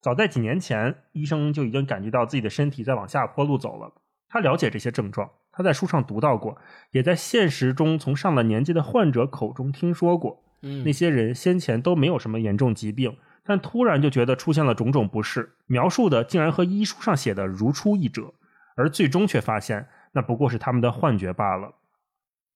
[0.00, 3.92] 早在几年前，医生就已经感觉到自己的身体在往下坡路走了。
[4.28, 6.56] 他了解这些症状，他在书上读到过，
[6.92, 10.44] 也在现实中从上了年纪的患者口中听说过。
[10.64, 18.34] 嗯那些人先前都没有什么严重疾病，但突然就觉得出现了种种不适，描述的竟然和医书上写的如出一辙，
[18.76, 21.74] 而最终却发现那不过是他们的幻觉罢了。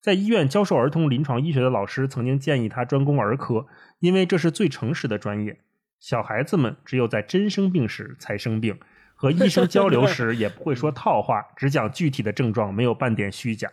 [0.01, 3.67] 在医院教授儿童临床医学的老师曾经建议他专攻儿科，
[3.99, 5.59] 因为这是最诚实的专业。
[5.99, 8.79] 小孩子们只有在真生病时才生病，
[9.17, 13.69] 和医生交流时也不会说套话，只讲具体的症状，没有半点虚假。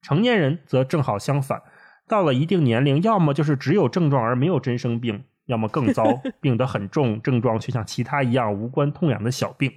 [0.00, 1.62] 成年人则正好相反，
[2.08, 9.72] 到了一定年龄，要么就是只有症状而没有真生病，要么更糟， 病得很重，症状却像其他一样无关痛痒的小病。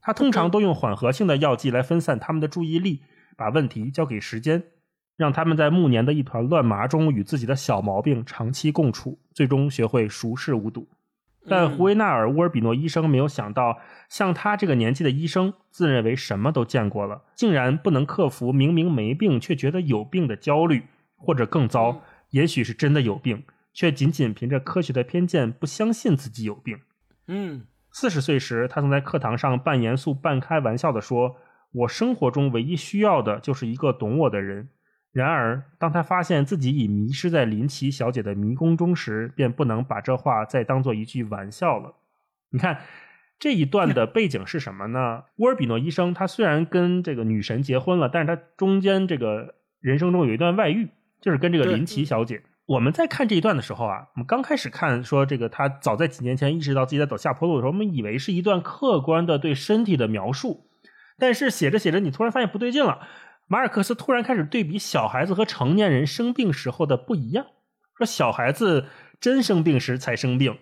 [0.00, 3.02] 他通常都用缓和性的药剂来分散他们的注意力，
[3.36, 4.64] 把问题交给时间，
[5.16, 10.88] 让他们在暮年的一团乱麻中与自己的小毛病长期共处，最终学会熟视无睹。
[11.48, 20.84] 但胡维纳尔·乌尔比诺医生没有想到，像他这个年纪的医生，自认为什么都见过了，竟然不能克服明明没病却觉得有病的焦虑，
[21.16, 22.00] 或者更糟，
[22.30, 23.42] 也许是真的有病，
[23.72, 26.78] 却仅仅凭着科学的偏见不相信自己有病。
[27.26, 31.36] 嗯四十岁时，他曾在课堂上半严肃半开玩笑地说
[31.72, 34.70] ：“我生活中唯一需要的就是一个懂我的人。”
[35.12, 41.96] 然而，当他发现自己已迷失在林奇小姐的迷宫中时，便不能把这话再当做一句玩笑了。
[42.48, 42.80] 你看
[43.38, 45.24] 这一段的 背景是什么呢？
[45.36, 50.88] 沃尔比诺医生他虽然跟这个女神结婚了，但是他中间这个人生中有一段外遇，
[51.20, 52.42] 就是跟这个林奇小姐。
[52.72, 60.70] 我们在看这一段的时候啊，我们刚开始看说这个他早在几年前意识到自己在走下坡路的时候，我们以为是一段客观的对身体的描述，
[61.18, 63.06] 但是写着写着，你突然发现不对劲了。
[63.46, 67.44] 马尔克斯突然开始对比小孩子和成年人生病时候的不一样，
[67.98, 68.86] 说小孩子
[69.20, 70.56] 真生病时才生病，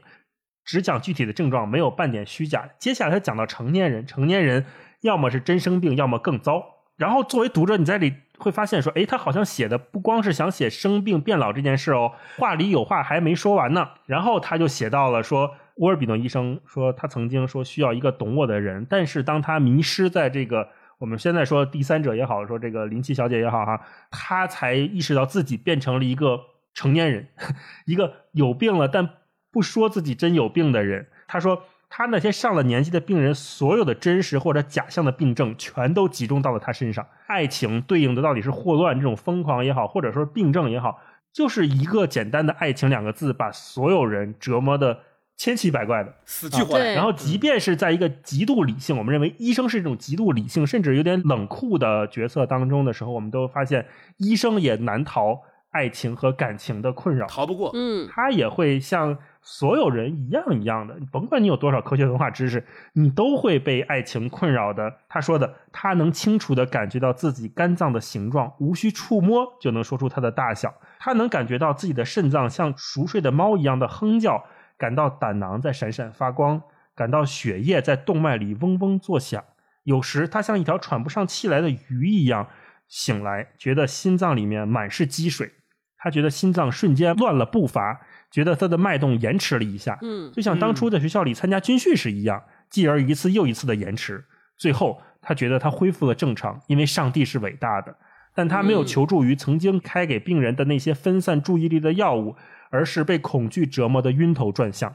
[0.65, 2.71] 只讲具体的症状，没有半点虚假。
[2.81, 4.67] 接下来他讲到成年人，成年人
[5.03, 6.65] 要么是真生病，要么更糟。
[6.97, 13.91] 然后作为读者，你在里会发现说，诶，他好像写的不光是想写生病变老这件事哦，话里有话还没说完呢。
[14.07, 20.69] 然后他就写到了说，沃尔比诺医生说他曾经说需要一个懂我的人，但是当他迷失在这个
[20.99, 23.81] 我们现在说第三者也好，说这个林奇小姐也好哈，
[24.11, 26.41] 他才意识到自己变成了一个
[26.73, 27.29] 成年人，
[27.87, 29.09] 一个有病了但
[29.53, 31.09] 不说自己真有病的人。
[31.29, 31.63] 他说。
[31.93, 37.05] 他那些上了年纪的病人，所有的真实或者假象的病症，全都集中到了他身上。
[37.27, 41.01] 爱情对应的到底是霍乱这种疯狂也好，或者说病症也好，
[41.33, 45.01] 就是一个简单的爱情两个字，把所有人折磨的
[45.37, 46.15] 千奇百怪的。
[46.25, 46.93] 死去活来。
[46.95, 53.85] 然后，即便是在一个极度理性，我们认为医生是这种极度理性，甚至有点冷酷的角色当中的时候，我们都发现
[54.17, 57.27] 医生也难逃爱情和感情的困扰。
[57.27, 57.73] 逃不过。
[57.75, 64.93] 嗯，他也会像所有人一样一样的，你甭管你有多少科学文化知识，你都会被爱情困扰的。
[65.09, 70.75] 他说的，他能清楚的感觉到自己肝脏的形状，无需触摸就能说出它的大小。
[70.99, 74.45] 他能感觉到自己的肾脏像熟睡的猫一样的哼叫，
[74.77, 76.63] 感到胆囊在闪闪发光，
[76.95, 79.43] 感到血液在动脉里嗡嗡作响。
[79.85, 82.47] 有时他像一条喘不上气来的鱼一样
[82.87, 85.53] 醒来，觉得心脏里面满是积水。
[85.97, 88.01] 他觉得心脏瞬间乱了步伐，
[88.31, 94.25] 觉得他的脉动延迟了一下，嗯，就像当初在学校里参加军训时一样，继而一次又一次的延迟。
[94.57, 97.97] 最后，他觉得他恢复了正常，因为上帝是伟大的。
[98.33, 102.37] 但他没有嗯求助于曾经开给病人的那些分散注意力的药物，
[102.71, 104.95] 而是被恐惧折磨得晕头转向。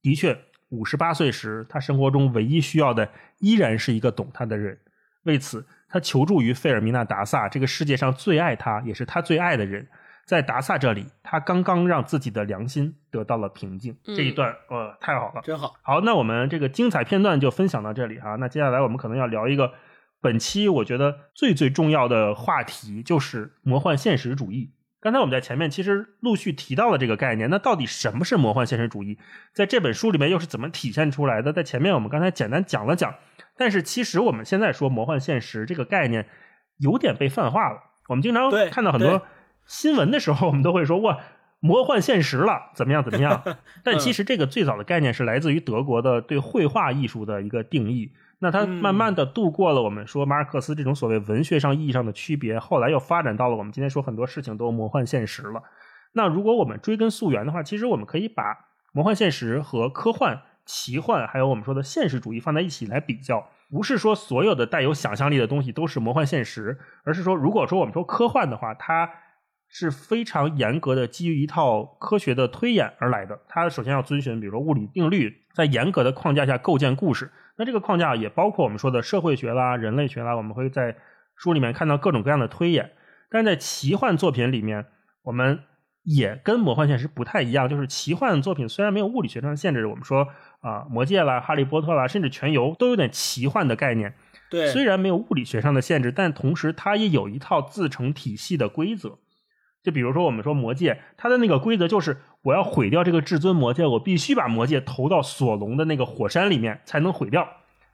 [0.00, 0.38] 的确，
[0.70, 4.78] 五十八岁时，他生活中唯一需要的依然是一个懂他的人。
[5.24, 9.86] 为此，他求助于费尔米娜·达萨，这个世界上最爱他，也是他最爱的人。
[10.26, 13.96] 在达萨这里，他刚刚让自己的良心得到了平静。
[14.06, 15.40] 嗯这一段，呃，太好了。
[15.42, 15.74] 真好。
[15.82, 19.72] 好，那我们这个精彩片段就分享到这里哈、那接下来我们可能要聊一个
[20.20, 24.72] 本期我觉得最最重要的话题，就是魔幻现实主义。
[25.00, 29.20] 刚才我们在前面其实陆续提到了这个概念，那到底什么是魔幻现实主义？
[29.54, 31.52] 在这本书里面又是怎么体现出来的？
[31.52, 33.14] 在前面我们刚才简单讲了讲，
[33.56, 36.26] 但是其实我们现在说魔幻现实这个概念
[36.78, 37.78] 有点被泛化了。
[38.08, 39.22] 我们经常看到很多
[39.66, 41.18] 新闻的时候，我们都会说哇，
[41.60, 43.42] 魔幻现实了，怎么样怎么样？
[43.82, 48.12] 但其实这个最早的概念是来自于德国的对绘画艺术的一个定义。
[48.38, 55.62] 那它慢慢的度过了我们说马尔克斯这种所谓文学上意义上的区别，后来又发展到了我们今天说很多事情都魔幻现实了。
[56.12, 63.48] 那如果我们追根溯源的话，其实我们可以把魔幻现实和科幻、奇幻，还有我们说的现实主义放在一起来比较。
[63.70, 69.10] 不是说所有的带有想象力的东西都是魔幻现实，而是说，如果说我们说科幻的话，它
[69.78, 73.38] 是非常严格的基于一套科学的推演而来的。
[73.46, 77.30] 它首先要遵循，比如说物理定律，在严格的框架下构建故事。
[77.58, 80.34] 那这个框架也包括我们说的社会学啦、人类学啦。
[80.34, 80.96] 我们会在
[81.36, 82.92] 书里面看到各种各样的推演。
[83.28, 84.86] 但是在奇幻作品里面，
[85.24, 85.60] 我们
[86.04, 87.68] 也跟魔幻现实不太一样。
[87.68, 90.26] 就是奇幻作品虽然没有物理学上的限制，我们说
[90.60, 94.14] 啊，魔戒啦、哈利波特啦，甚至全游都有点奇幻的概念。
[94.48, 99.18] 对，虽然没有物理学上的限制，但同时它也有一套自成体系的规则。
[99.86, 107.48] 就比如说我们说魔戒，它的那个规则就是我要毁掉这个至尊魔戒，我必须把魔戒投到索隆的那个火山里面才能毁掉。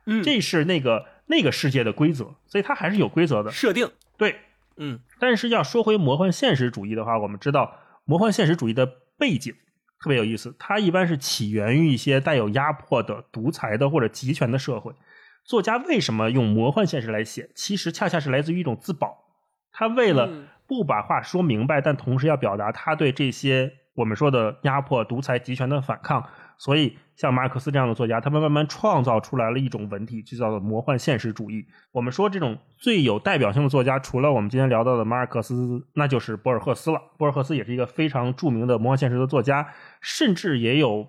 [0.07, 3.91] 嗯，这是那个那个世界的规则，所以它还是有规则的设定。
[4.17, 4.37] 对，
[4.79, 8.87] 嗯，但是要说回魔幻现实主义的话，我们知道魔幻现实主义的
[9.19, 9.53] 背景
[10.03, 14.95] 特别有意思，它一般是起源于一些带有压迫的、独裁的或者集权的社会。
[15.45, 17.51] 作家为什么用魔幻现实来写？
[17.55, 19.19] 其实恰恰是来自于一种自保，
[19.71, 20.31] 他为了。
[20.73, 26.25] 不把话说明白，但同时要表达他对这些我们说的压迫、独裁、集权的反抗。
[26.57, 31.67] 所以，像马尔克斯这样的作家，他们慢慢创造出来了一种文体，就叫做魔幻现实主义。
[31.91, 36.99] 我们说这种最有代表性的作家，除了我们今天聊到的马尔克斯，那就是博尔赫斯了。
[37.19, 39.69] 博尔赫斯也是一个非常著名的魔幻现实的作家，
[40.01, 41.09] 甚至也有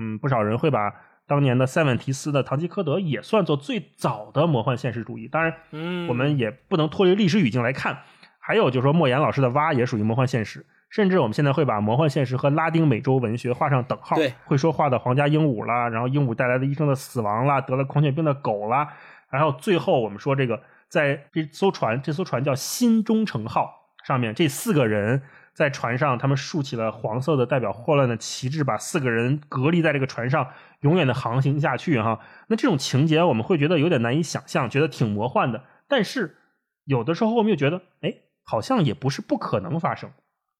[0.00, 0.94] 嗯不少人会把
[1.26, 5.26] 当年的塞万提斯的《堂吉诃德》也算作最早的魔幻现实主义。
[5.26, 7.98] 当然，嗯，我们也不能脱离历史语境来看。
[8.44, 14.16] 还有就是说，莫言老师的蛙也属于魔幻现实，甚至我们现在会把魔幻现实和拉丁美洲文学画上等号。
[14.16, 18.94] 对，会说话的皇家鹦鹉啦，然后鹦鹉带来的医生的死亡啦，得了狂犬病的狗啦，
[19.30, 23.70] 然后最后我们说这个，在这艘船，这艘船叫新忠诚号
[24.04, 25.22] 上面，这四个人
[25.54, 30.48] 在船上，他们竖起了黄色的代表霍乱的旗帜，把四个人隔离在这个船上，
[30.80, 32.18] 永远的航行下去哈。
[32.48, 36.38] 那这种情节我们会觉得有点难以想象，觉得挺魔幻的，但是
[36.84, 38.12] 有的时候我们又觉得，哎。
[38.44, 40.10] 好像也不是不可能发生，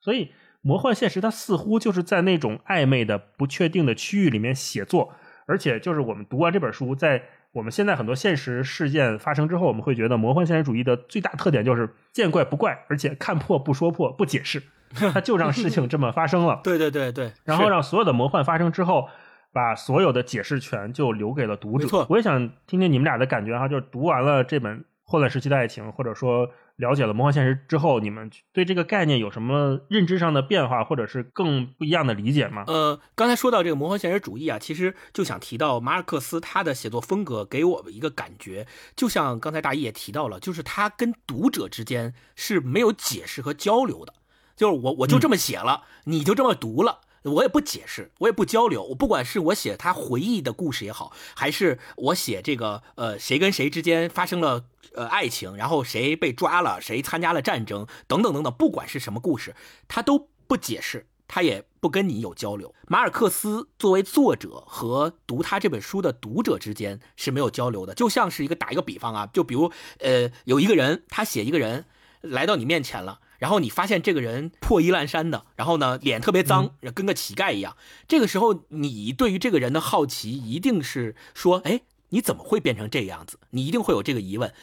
[0.00, 5.12] 所以魔幻现实它似乎就是在那种暧昧的、不确定的区域里面写作，
[5.46, 7.22] 而且就是我们读完这本书，在
[7.52, 14.62] 我们现在很多现实事件发生之后，我们会觉得魔幻现实主义的最大特点就是见怪不怪，而且看破不说破，不解释，
[15.12, 16.60] 它就让事情这么发生了。
[16.64, 19.09] 对对对对，然后让所有的魔幻发生之后，
[19.52, 22.06] 把所有的解释权就留给了读者。
[22.09, 24.78] 我也想听听你们俩的感觉哈，就是读完了这本
[25.12, 26.48] 《混乱时期的爱情》，或者说。
[26.76, 32.64] 了解了魔幻现实之后，你们对这个概念有什么认知上的变化，或者是更不一样的理解吗？
[32.66, 38.66] 呃，刚才说到这个魔幻现实主义啊，其实就想提到马尔克斯他的写作风格给我们一个感觉，
[38.97, 44.14] 就像刚才大一也提到了，就是他跟读者之间是没有解释和交流的，
[44.56, 47.01] 就是我我就这么写了，你就这么读了。
[47.24, 48.82] 我也不解释，我也不交流。
[48.82, 59.55] 我不管是我写他回忆的故事也好，还是我写这个呃谁跟谁之间发生了呃爱情，然后谁被抓了，谁参加了战争等等等等，不管是什么故事，
[59.86, 62.74] 他都不解释，他也不跟你有交流。
[62.89, 69.70] 马尔克斯作为作者和读他这本书的读者之间是没有交流的，就像是一个打一个比方啊，就比如
[70.01, 71.85] 呃有一个人他写一个人
[72.20, 73.20] 来到你面前了。
[73.43, 77.77] 然后你发现这个人破衣烂衫的，然后呢脸特别脏，跟个乞丐一样。
[78.06, 83.40] 这个时候，你对于这个人的好奇一定是说：哎，你怎么会变成这个样子？
[83.51, 84.55] 你一定会有这个疑问。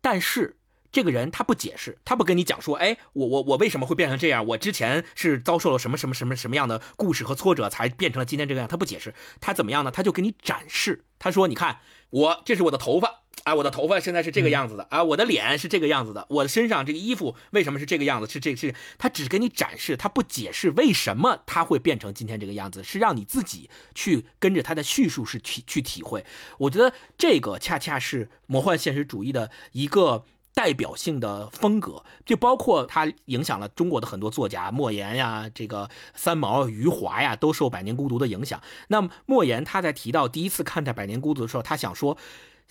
[0.00, 0.56] 但是
[0.92, 4.46] 这个人他不解释，他不跟你讲说：哎，我我我为什么会变成这样？
[4.46, 8.68] 我之前是遭受了什么什么什么什么样的故事和挫折，才变成了今天这个样？
[8.68, 9.90] 他不解释，他怎么样呢？
[9.90, 11.04] 他就给你展示。
[11.18, 11.78] 他说：你看，
[12.10, 13.22] 我这是我的头发。
[13.44, 18.30] 啊，我的头发现在是这个样子的啊，我的脸是这个样子的，我的身上这个衣服为什么是这个样子？
[18.30, 26.24] 是这个是他只给你展示，他不解释为什么他会变成今天这个样子，是让你自己去跟着他的叙述是体去体会。
[26.58, 30.24] 我觉得这个恰恰是魔幻现实主义的一个
[30.54, 38.60] 代表性的风格，就包括他影响了中国的很多作家，莫言呀，这个三毛、余华呀，都受《百年孤独》的影响。
[38.88, 42.16] 那么莫言他在提到第一次看待《百年孤独》的时候，他想说。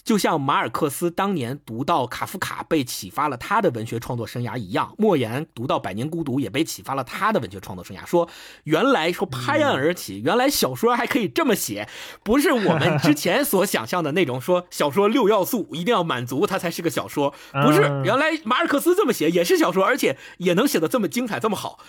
[0.04, 8.06] 就像马尔克斯当年读到卡夫卡被启发了他的文学创作生涯一样，莫言读到《百年孤独》也被启发了他的文学创作生涯。
[8.06, 8.28] 说
[8.64, 11.88] 原来说拍案而起，原来小说还可以这么写，
[12.24, 21.80] 不是我们之 前所想象的那种说小说六要素一定要满足它才是个小说，不是，原来马尔克斯这么写也是小说，而且也能写得这么精彩这么好。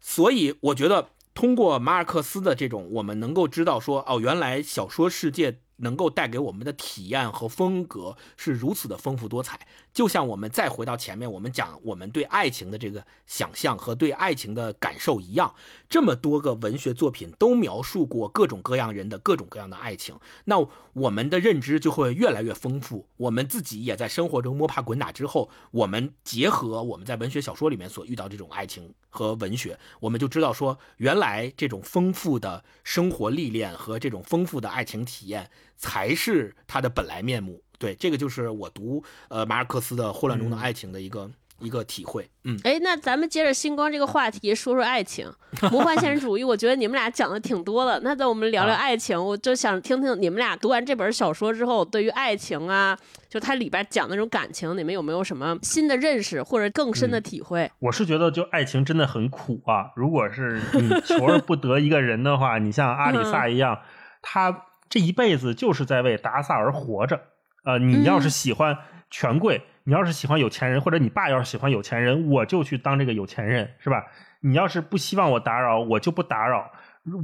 [0.00, 5.58] 所以我觉得通过马尔克斯的这种，我们能够知道说哦，原来小说世界。
[5.78, 15.54] 能够带给我们的体验和风格是如此的丰富多彩，就像我们再回到前面，我们讲我们对爱情的这个想象和对爱情的感受一样，
[15.88, 20.56] 这么多个文学作品都描述过各种各样人的各种各样的爱情，那
[20.92, 23.06] 我们的认知就会越来越丰富。
[23.16, 35.50] 我们自己也在生活中摸爬滚打之后，我们结合我们在文学小说里面所遇到这种爱情和文学，我们就知道说，原来这种丰富的生活历练和这种丰富的爱情体验。
[35.78, 37.62] 才是它的本来面目。
[37.78, 41.30] 对，这个就是我读呃马尔克斯的《混乱中的爱情》的一个
[41.60, 42.28] 一个体会。
[42.42, 45.32] 嗯，哎，那咱们接着星光这个话题说说爱情，
[45.70, 46.42] 魔幻现实主义。
[46.42, 48.00] 我觉得你们俩讲的挺多的。
[48.02, 52.98] 那在我们聊聊爱情，我就想听听你们俩读完这本小说之后，对于爱情啊，
[53.28, 57.70] 就它里边讲那种感情，你们有没有什么新的认识或者更深的体会？
[57.78, 59.92] 我是觉得，就爱情真的很苦啊。
[59.94, 63.78] 如果是你 求而不得一个人的话，你像阿里萨一样，
[64.20, 64.64] 他。
[64.88, 67.20] 这一辈子就是在为达萨而活着，
[67.64, 68.78] 呃，你要是喜欢
[69.10, 74.04] 权贵，你要是喜欢有钱人，或者你爸要是喜欢有钱人，我就去当这个有钱人，是吧？
[74.40, 76.70] 你要是不希望我打扰，我就不打扰，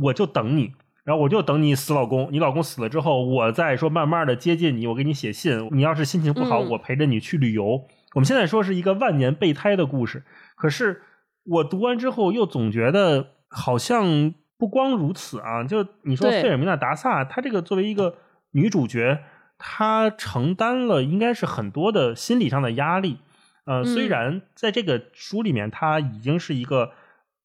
[0.03, 0.73] 我就等你，
[1.05, 5.69] 然后我就等你死老公，你老公死了之后，我再说慢慢的接近你，我给你写信。
[5.73, 7.87] 你要是心情不好，我陪着你去旅游。
[8.15, 10.25] 我们现在说是一个万年备胎的故事，
[10.57, 11.03] 可是
[11.45, 14.35] 我读完之后又总觉得好像。
[14.57, 18.17] 不光如此啊，就你说费尔米娜·达萨，她这个作为一个
[18.53, 19.25] 女主角，
[19.59, 23.19] 她承担了应该是很多的心理上的压力。
[23.67, 26.93] 呃，虽然在这个书里面，她已经是一个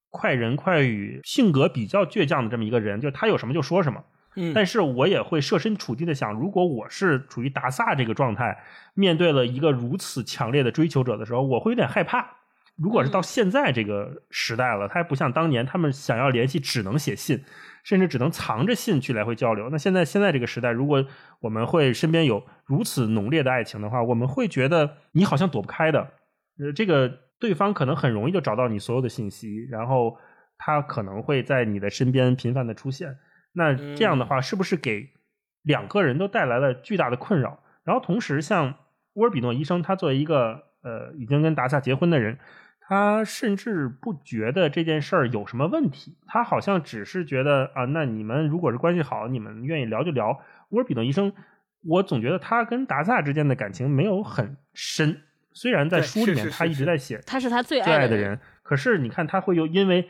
[0.10, 4.04] 快人快语、性格比较倔强的这么一个人，就她有什么就说什么。
[4.36, 8.64] 嗯，但是我也会设身处地的想，如果我是处于达萨这个状态，
[8.94, 12.39] 面对了一个如此强烈的追求者的时候，我会有点害怕。
[12.82, 17.44] 如果是到现在这个时代了，他还不像当年，他们想要联系只能写信，
[17.84, 19.70] 甚至只能藏着信去来回交流。
[19.70, 21.06] 那现在现在这个时代，如果
[21.42, 26.00] 我们会身边有如此浓烈的爱情的话，我们会觉得你好像躲不开的。
[26.58, 30.18] 呃，这个对方可能很容易就找到你所有的信息，然后
[30.58, 33.18] 他可能会在你的身边频繁的出现。
[33.52, 35.10] 那这样的话，是不是给
[35.64, 37.60] 两个人都带来了巨大的困扰？
[37.84, 38.76] 然后同时，像
[39.16, 42.40] 沃尔比诺医生，他作为一个呃已经跟达萨结婚的人。
[42.90, 50.42] 他甚至不觉得这件事儿有什么问题，他好像只是觉得啊，那你们如果是关系好，你们愿意聊就聊。
[50.70, 51.32] 沃尔比诺医生，
[51.84, 55.22] 我总觉得他跟达萨之间的感情没有很深，
[55.54, 60.10] 虽然在书里面他一直在写他是他最爱的人，可是你看他会有因为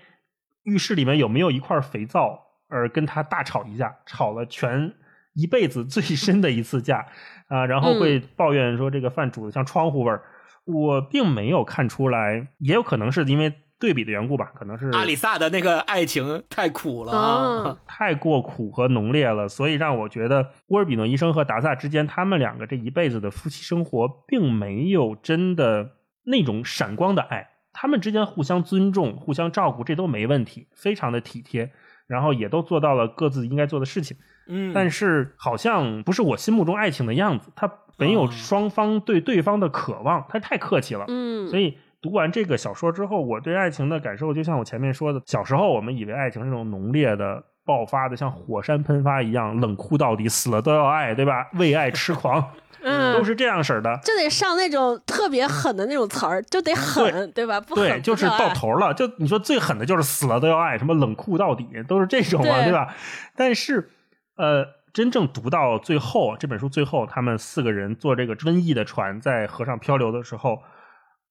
[0.63, 4.93] 浴室里面有没有一块肥皂而跟他大吵一架，吵了全
[5.33, 7.05] 一辈子最深的一次架
[7.49, 10.23] 啊，然后会抱怨说这个饭煮的像窗户味儿。
[10.65, 25.91] 我并没有看出来，也有可能是因为对比的缘故吧，可能是阿里萨的那个爱情太苦了， 太过苦和浓烈了，所以让我觉得沃尔比诺医生和达萨之间，他们两个这一辈子的夫妻生活，并没有真的
[26.25, 31.71] 那种闪光的爱，他们之间互相尊重、互相照顾，这都没问题，非常的体贴，
[32.05, 34.17] 然后也都做到了各自应该做的事情。
[34.49, 37.71] 嗯，但是好像不是我心目中爱情的样子，他。
[37.99, 41.05] 没有双方对对方的渴望，他太客气了。
[41.07, 51.47] 嗯，所以读完这个小说之后，我对爱情的感受，就像我前面说的，小时候我们以为爱情是那种浓烈的、爆发的，像火山喷发一样，冷酷到底，死了都要爱，对吧？
[51.59, 52.51] 为爱痴狂，
[52.81, 53.99] 嗯，都是这样式儿的。
[54.01, 57.59] 就得上那种特别狠的那种词儿，就得狠，对吧？
[57.59, 58.93] 不狠对，就是到头了。
[58.93, 62.95] 就你说最狠的就是死了都要爱，什么冷酷到底，都是这种啊，对吧？
[63.35, 63.89] 但是，
[64.37, 64.78] 呃。
[64.93, 70.59] 真正读到最后，这本书最后，他们四个人坐这个瘟疫的船在河上漂流的时候，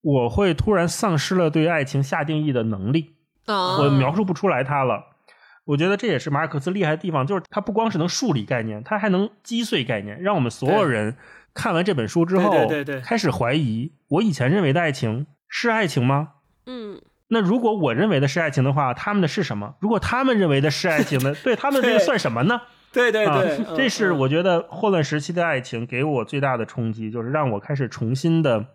[0.00, 3.16] 我会突然丧失了对爱情下定义的能力，
[3.46, 5.04] 我描述不出来它了。
[5.64, 11.16] 我觉得这也是马尔克斯厉害的地方，就是他不光是能树立概念，他还能击碎概念，让我们所有人
[11.52, 16.30] 看完这本书之后，对对对，开始怀疑我以前认为的爱情是爱情吗？
[16.64, 19.74] 嗯，那如果我认为的是爱情的话，他们的是什么？
[19.80, 22.62] 如果他们认为的是爱情的， 对他们这个算什么呢？
[22.92, 28.66] 对对对，这是我觉得霍乱时期的爱情给我最大的冲击，就是让我开始重新的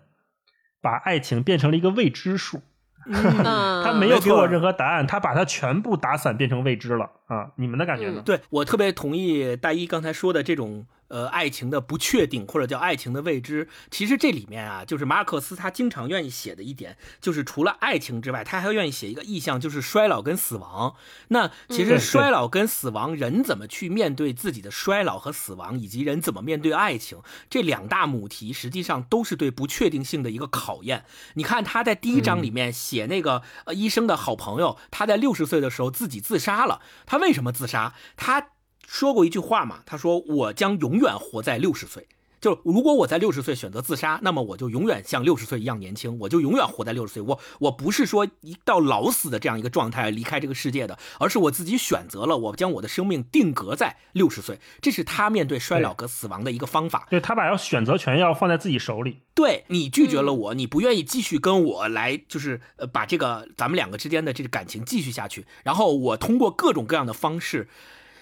[0.82, 2.62] 把爱情变成了一个未知数。
[3.12, 7.52] 他没有给我任何答案，他把它全部打散变成未知了啊！
[7.58, 8.22] 你们的感觉呢？
[8.24, 10.86] 对我特别同意大一刚才说的这种。
[11.14, 13.70] 呃爱情的不确定，或者叫爱情的未知。
[13.92, 20.96] 其实这里面啊，就是马尔克斯他经常愿意写的一点，就是除了爱情之外，他还愿意写一个意象，就是衰老跟死亡。
[21.28, 31.06] 那其实衰老跟死亡，人怎么去面对自己的衰老和死亡，以及人怎么面对爱情，这两大母题实际上都是对不确定性的一个考验。
[31.36, 36.82] 你看他在第一章里面写那个呃医生的好朋友，他在六十岁的时候自己自杀了。
[37.06, 37.94] 他为什么自杀？
[38.18, 38.48] 他
[38.88, 42.08] 说过一句话嘛，他说：“我将永远活在六十岁。”
[42.44, 47.22] 就如果我在六十岁选择自杀，那么我就永远像六十岁一样年轻，我就永远活在六十岁。
[47.22, 54.60] 我我不是说一到老死的这样一个状态离开这个世界的，而是我自己选择了，我将我的生命定格在六十岁。
[54.82, 57.08] 这是他面对衰老和死亡的一个方法。
[57.10, 59.20] 对他把要选择权要放在自己手里。
[59.34, 65.46] 对你拒绝了我，你不愿意继续跟我来，就是呃把这个咱们两个之间的这个感情继续下去。
[65.64, 67.70] 然后我通过各种各样的方式，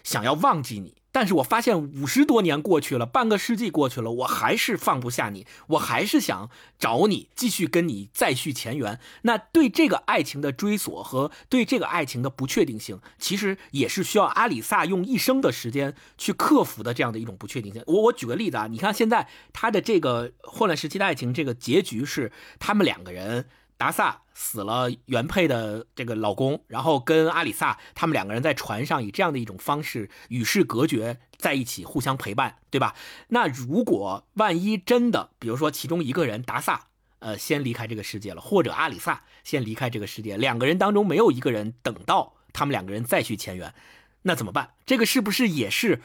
[0.03, 0.95] 想要忘记你。
[1.13, 6.49] 但是我发现五十多年过去了，半个世纪过去了，我还是放不下你，我还是想
[6.79, 8.97] 找你，继续跟你再续前缘。
[9.23, 17.83] 那对这个爱情的追索和对这个爱情的不确定性，其实也是需要阿里萨用一生的时间去克服的这样的一种不确定性。
[17.87, 23.47] 我我举个例子啊，你看现在他的这个混乱时期的爱情，这个结局是他们两个人。
[23.81, 32.93] 达萨死了原配的这个老公，然后跟阿里萨他们两个人在船上以这样的一种方式与世隔绝在一起，互相陪伴，对吧？
[33.29, 43.73] 那如果万一真的，比如说其中一个人达萨，呃，先离开这个世界了，或者阿里萨先离开这个世界，两个人当中没有一个人等到他们两个人再续前缘，
[44.21, 44.75] 那怎么办？
[44.85, 46.03] 这个是不是也是？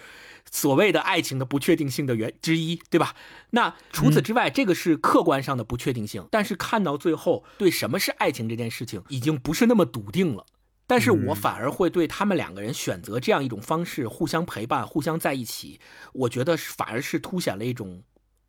[0.50, 3.14] 所谓的爱情的不确定性的原之一，对吧？
[3.50, 6.26] 那除此之外，这个是客观上的不确定性。
[6.30, 10.46] 但是看到最后，对什么是爱情这件事情，已经不是那么笃定了。
[10.86, 15.80] 但是我反而会对他们两个人选择这样一种方式，互相陪伴，互相在一起，
[16.12, 18.04] 我觉得反而是凸显了一种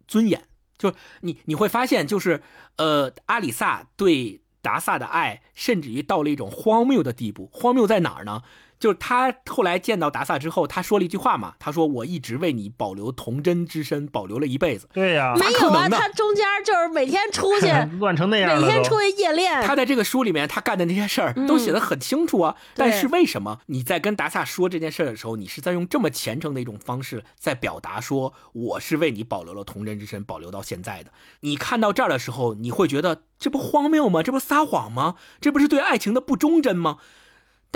[0.07, 0.43] 尊严。
[0.77, 2.43] 就你你会发现，就是
[2.75, 7.49] 呃，阿里萨对达萨的爱，甚至于到了一种荒谬的地步。
[7.51, 8.43] 荒谬在哪儿呢？
[8.79, 17.67] 就是他后来见到达萨之后，他说了一句话嘛，他说：“我一直为你保留童真之身，保留了一辈子。”对呀，没有啊，他中间就是每天出去
[17.99, 19.63] 乱成那样，每天出去夜练。
[19.63, 22.55] 他在这个书里面，他干的那些事儿都写的很清楚啊。
[22.75, 31.11] 但是为什么你在跟达萨说这件事的时候，你是在用这么虔诚的一种方式在表达说我是为你保留了童真之身，保留到现在的？
[31.39, 34.21] 你看到这儿的时候，你会觉得这不荒谬吗？
[34.21, 35.15] 这不撒谎吗？
[35.41, 36.97] 这不是对爱情的不忠贞吗？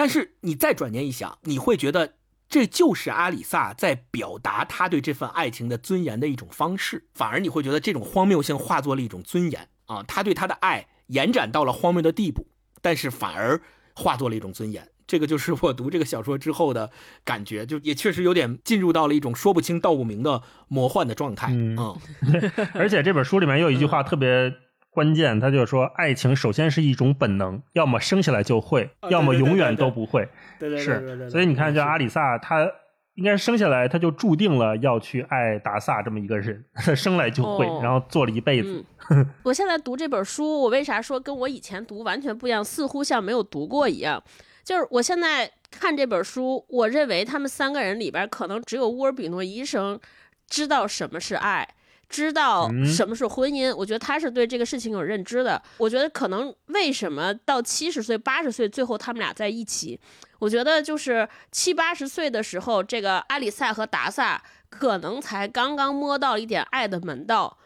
[0.01, 2.15] 但是你再转念一想，你会觉得
[2.49, 12.47] 这就是阿里萨在表达他对这份爱情的尊严的一种方式，反而你会觉得这种荒谬性化作了一种尊严啊，他对他的爱延展到了荒谬的地步，
[12.81, 13.61] 但是反而
[13.95, 14.89] 化作了一种尊严。
[15.05, 16.89] 这个就是我读这个小说之后的
[17.23, 21.49] 感觉，就也确实有点进入到了一种说不清道不明的魔幻的状态。
[21.51, 21.95] 嗯，
[22.73, 24.51] 而且这本书里面有一句话特别。
[24.91, 30.27] 关键，他就说，爱情首先是一种本能，要么生下来就会，要么永远都不会。
[30.59, 32.69] 对对是，所以你看，叫阿里萨，他
[33.15, 36.65] 应该生下来他就注定了要去爱达萨这么一个人，
[36.95, 38.83] 生来就会，然后做了一辈子。
[39.43, 42.63] 我现在读这本书，我为啥说跟我以前读完全不一样？
[42.63, 44.21] 似乎像没有读过一样。
[44.63, 49.99] 就是我现在看这本书，我认为他们三个人里边，可能只有乌尔比诺医生
[50.47, 51.67] 知道什么是爱。
[52.11, 55.61] 知道什么是婚姻，我觉得他是对这个事情有认知的。
[55.77, 59.99] 我觉得可能为什么到七十岁、八十岁，最后他们俩在一起，
[60.37, 67.57] 我觉得就是七八十岁的时候，这个阿里萨和达萨可能才刚刚摸到一点爱的门道。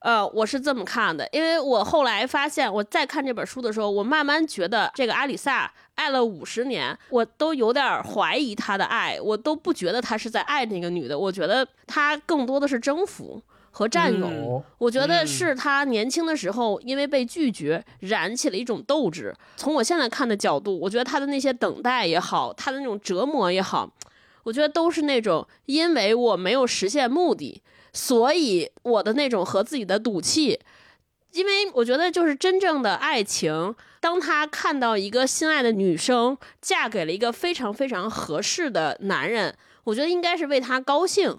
[0.00, 13.42] 呃，我是这么看的，因为我后来发现，我在看这本书的时候，我慢慢觉得这个阿里萨爱了五十年，我都有点怀疑他的爱，我都不觉得他是在爱那个女的，我觉得他更多的是征服。
[13.76, 19.34] 和占有，我觉得是他年轻的时候因为被拒绝，燃起了一种斗志。
[19.54, 23.92] 从我现在看的角度，我觉得他的那些等待也好，他的那种折磨也好，
[24.44, 27.60] 我觉得都是那种因为我没有实现目的，
[27.92, 30.58] 所以我的那种和自己的赌气。
[31.32, 39.54] 因为我觉得就是真正的爱情，当他看到一个心爱的女生嫁给了一个非常非常合适的男人，
[39.84, 41.36] 我觉得应该是为他高兴。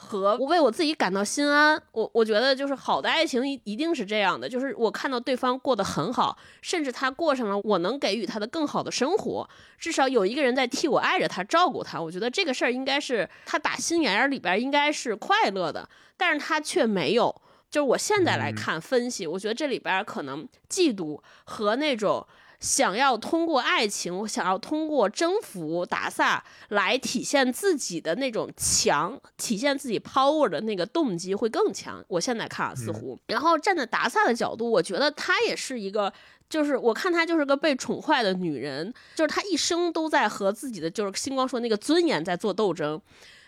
[0.00, 17.34] 和我为我自己感到心安，我我觉得就是好的爱情一一定是这样的，就是我看到对方过得很好，甚至他过上了我能给予他的更好的生活，至少有一个人在替我爱着他，照顾他，我觉得这个事儿应该是他打心眼里边应该是快乐的，但是他却没有，
[17.68, 22.24] 就是我现在来看分析，我觉得这里边可能嫉妒和那种
[22.60, 32.04] 想要通过爱情，想要通过征服达萨来体现自己的那种强，体现自己 power 的那个动机会更强。
[32.08, 33.16] 我现在看啊，似乎。
[33.28, 36.12] 然后站在达萨的角度，我觉得她也是一个，
[36.50, 43.00] 就是我看她就是个被宠坏的女人，就是她一生都在和自己的就是星光说那个尊严在做斗争，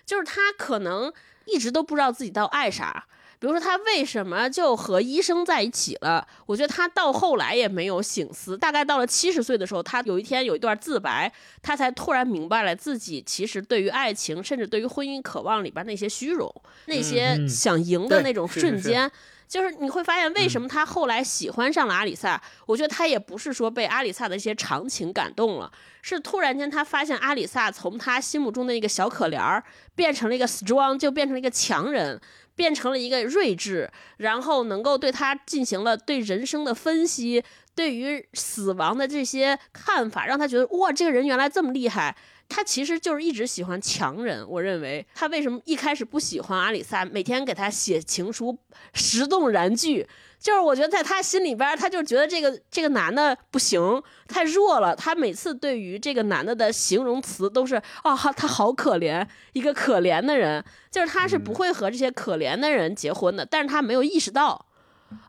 [0.07, 1.12] 就是她可能
[1.47, 3.07] 一直都不知道自己到爱啥。
[3.40, 6.24] 比如说他为什么就和医生在一起了？
[6.44, 16.54] 我觉得他到后来也没有醒思，大概到了七十岁的时候，他有一天有一段自白，他才突然明白了自己其实对于爱情，甚至对于婚姻渴望里边那些虚荣，
[16.84, 19.10] 那些想赢的那种瞬间，
[19.48, 22.38] 就是你会发现为什么他后来喜欢上了阿里萨。
[22.66, 25.72] 我觉得他也不是说被阿里萨的一些长情感动了，
[26.02, 29.64] 是突然间他发现阿里萨从他心目中的一个小可怜儿
[29.94, 32.20] 变成了一个 strong，就变成了一个强人。
[32.61, 37.43] 变成了一个睿智，然后能够对他进行了对人生的分析，
[37.74, 42.15] 对于死亡的这些看法，让他觉得哇，这个人原来这么厉害。
[42.51, 44.44] 他其实就是一直喜欢强人。
[44.47, 48.59] 我认为他为什么一开始不喜欢阿里萨，每天给他写情书，
[48.93, 50.06] 十动燃具。
[50.39, 54.97] 就是我觉得在他心里边，他就觉得这个这个男的不行，太弱了。
[54.97, 60.64] 他每次对于这个男的的形容词都是啊，他好可怜，一个可怜的人。
[60.90, 64.66] 就是他是不会和这些可怜的人结婚的，但是他没有意识到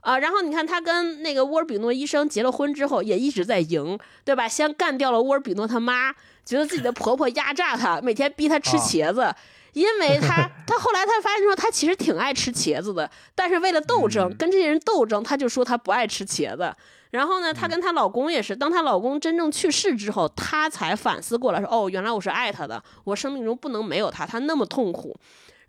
[0.02, 0.20] 啊。
[0.20, 4.48] 然后你看他跟那个沃尔比诺医生结了婚之后，也一直在赢，对吧？
[4.48, 6.14] 先干掉了沃尔比诺他妈，
[6.46, 9.34] 觉得自己的 婆婆压榨他，每天逼他吃茄子。
[9.74, 16.76] 因为他， 他后来他发现说，他其实挺爱吃茄子的，但是为了斗争，跟这些人斗争，他就说他不爱吃茄子。
[17.12, 25.14] 然后呢，她跟她老公也是，当她老公真正去世之后，她才反思过来，说哦，原来我是爱他的，我生命中不能没有他，他那么痛苦。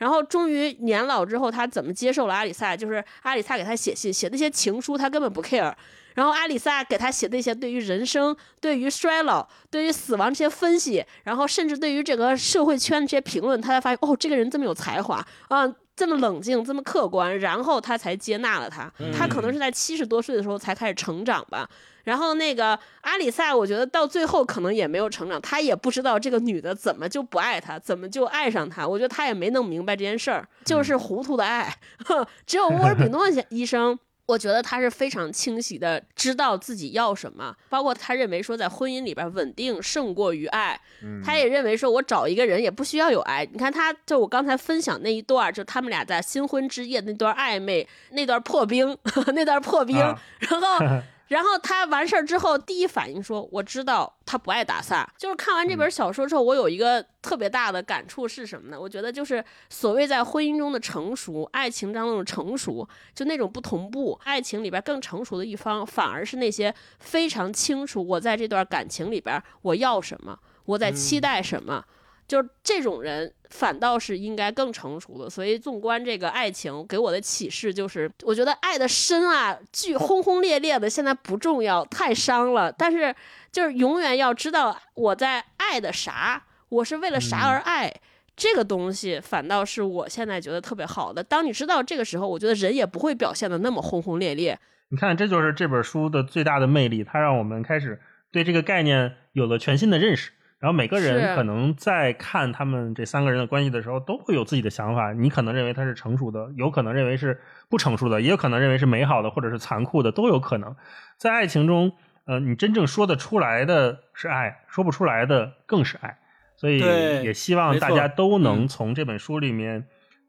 [0.03, 2.77] 然后终于年老之后，他怎么接受了阿里萨？
[2.77, 5.73] 就是阿里萨给他写信，写那些情书，他根本不 care。
[6.17, 15.73] 然后阿里萨给他写那些对于人生、对于衰老、对于死亡这些分析，然后甚至对于这个社会圈这些评论，他才发现哦，这个人这么有才华啊，
[16.03, 18.93] 这么冷静，这么客观，然后他才接纳了他。
[19.17, 21.69] 他可能是在七十多岁的时候才开始成长吧。
[22.03, 28.85] 然后那个阿里萨，我觉得到最后可能也没有成长，他也不知道这个女的怎么就不爱他，怎么就爱上他。
[28.85, 31.73] 我觉得他也没弄明白这件事儿，就是糊涂的爱。
[32.45, 33.97] 只有沃尔比诺医生。
[34.33, 40.81] 我觉得他是非常清晰的，知道自己要什么，包括他认为说在婚姻里边稳定胜过于爱，
[41.23, 43.47] 他也认为说我找一个人也不需要有爱。
[43.53, 48.97] 你看他就我刚才分享那一段，就他们俩在新婚之夜那段暧昧，那段破冰，
[49.35, 51.03] 那段破冰，然后。
[51.33, 58.79] 然后他完事儿之后，第一反应说：“我知道他不爱打萨。”就是看完这本小说之后，我有一个特别大的感触是什么呢？
[58.79, 64.21] 我觉得就是所谓在婚姻中的成熟，爱情当中的成熟，就那种不同步。
[64.25, 71.83] 爱情里边更成熟的一方，反而是那些非常清楚我在这段感情里边我要什么，我在期待什么。
[72.29, 75.29] 就是这种人，反倒是应该更成熟的。
[75.29, 82.73] 所以，纵观这个爱情，给我的启示就是，我觉得爱的深啊，巨轰轰烈烈的，现在不重要，太伤了。
[82.73, 83.15] 但是，
[83.51, 87.93] 就是永远要知道我在爱的啥，我是为了啥而爱，
[88.35, 91.23] 这个东西反倒是我现在觉得特别好的。
[91.23, 94.59] 当你知道这个时候，我觉得人也不会表现的那么轰轰烈烈。
[94.89, 98.01] 你看，这就是这本书的最大的魅力，它让我们开始
[98.31, 100.33] 对这个概念有了全新的认识。
[100.63, 105.13] 然后每个人可能在看他们这三个人的关系的时候，都会有自己的想法。
[105.13, 110.77] 你可能认为他是成熟的，有可能认为是不成熟的，也有可能认为是美好的，或者是残酷的，都有可能。
[111.17, 111.91] 在爱情中，
[112.27, 116.19] 呃，你真正说得出来的是爱，说不出来的更是爱。
[116.55, 119.89] 所以也希望大家都能从这本书里面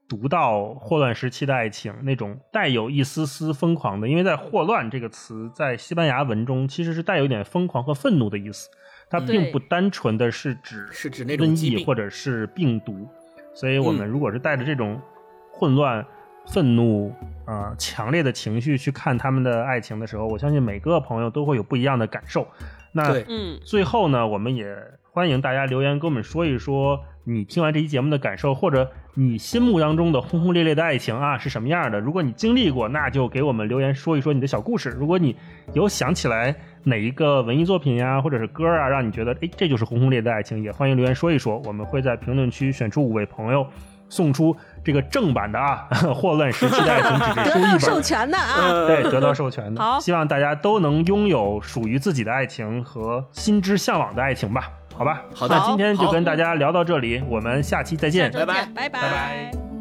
[0.10, 8.68] 读到霍乱时期的爱情那种带有一丝丝疯狂的，因为在霍乱这个词在西班牙文中其实是带有一点疯狂和愤怒的意思。
[9.14, 13.07] 它并不单纯的是指是指那种瘟疫或者是病毒，
[13.53, 14.99] 所以我们如果是带着这种
[15.52, 16.03] 混乱、
[16.48, 17.14] 愤怒
[17.45, 22.48] 啊强烈的情绪去看他们的爱情的时候，我相信每个朋友都会有不一样的感受。
[22.91, 24.76] 那嗯，最后呢，我们也
[25.11, 31.99] 欢迎大家留言跟我们说一说你听完这期节目的感受，或者你心目当中的轰轰烈烈的爱情啊是什么样的？
[31.99, 34.90] 如果你经历过，那就给我们留言说一说你的小故事。
[34.90, 35.35] 如果你
[35.73, 36.56] 有想起来。
[36.84, 40.62] 哪一个文艺作品呀，或者是歌啊，让你觉得哎，这就是轰轰烈烈的爱情？
[40.62, 43.66] 也欢迎留言说一说，我们会在评论区选出五位朋友，
[44.10, 49.82] 送出这个正版的啊《霍乱时期的爱情指示书》一本，授权的啊，对，得到授权的。
[49.82, 54.70] 好，希望大家都能拥有属于自己的爱情和心之向往的爱情吧？
[54.96, 59.73] 好吧，好的，今天就跟大家聊到这里，我们下期再见，拜拜，拜拜。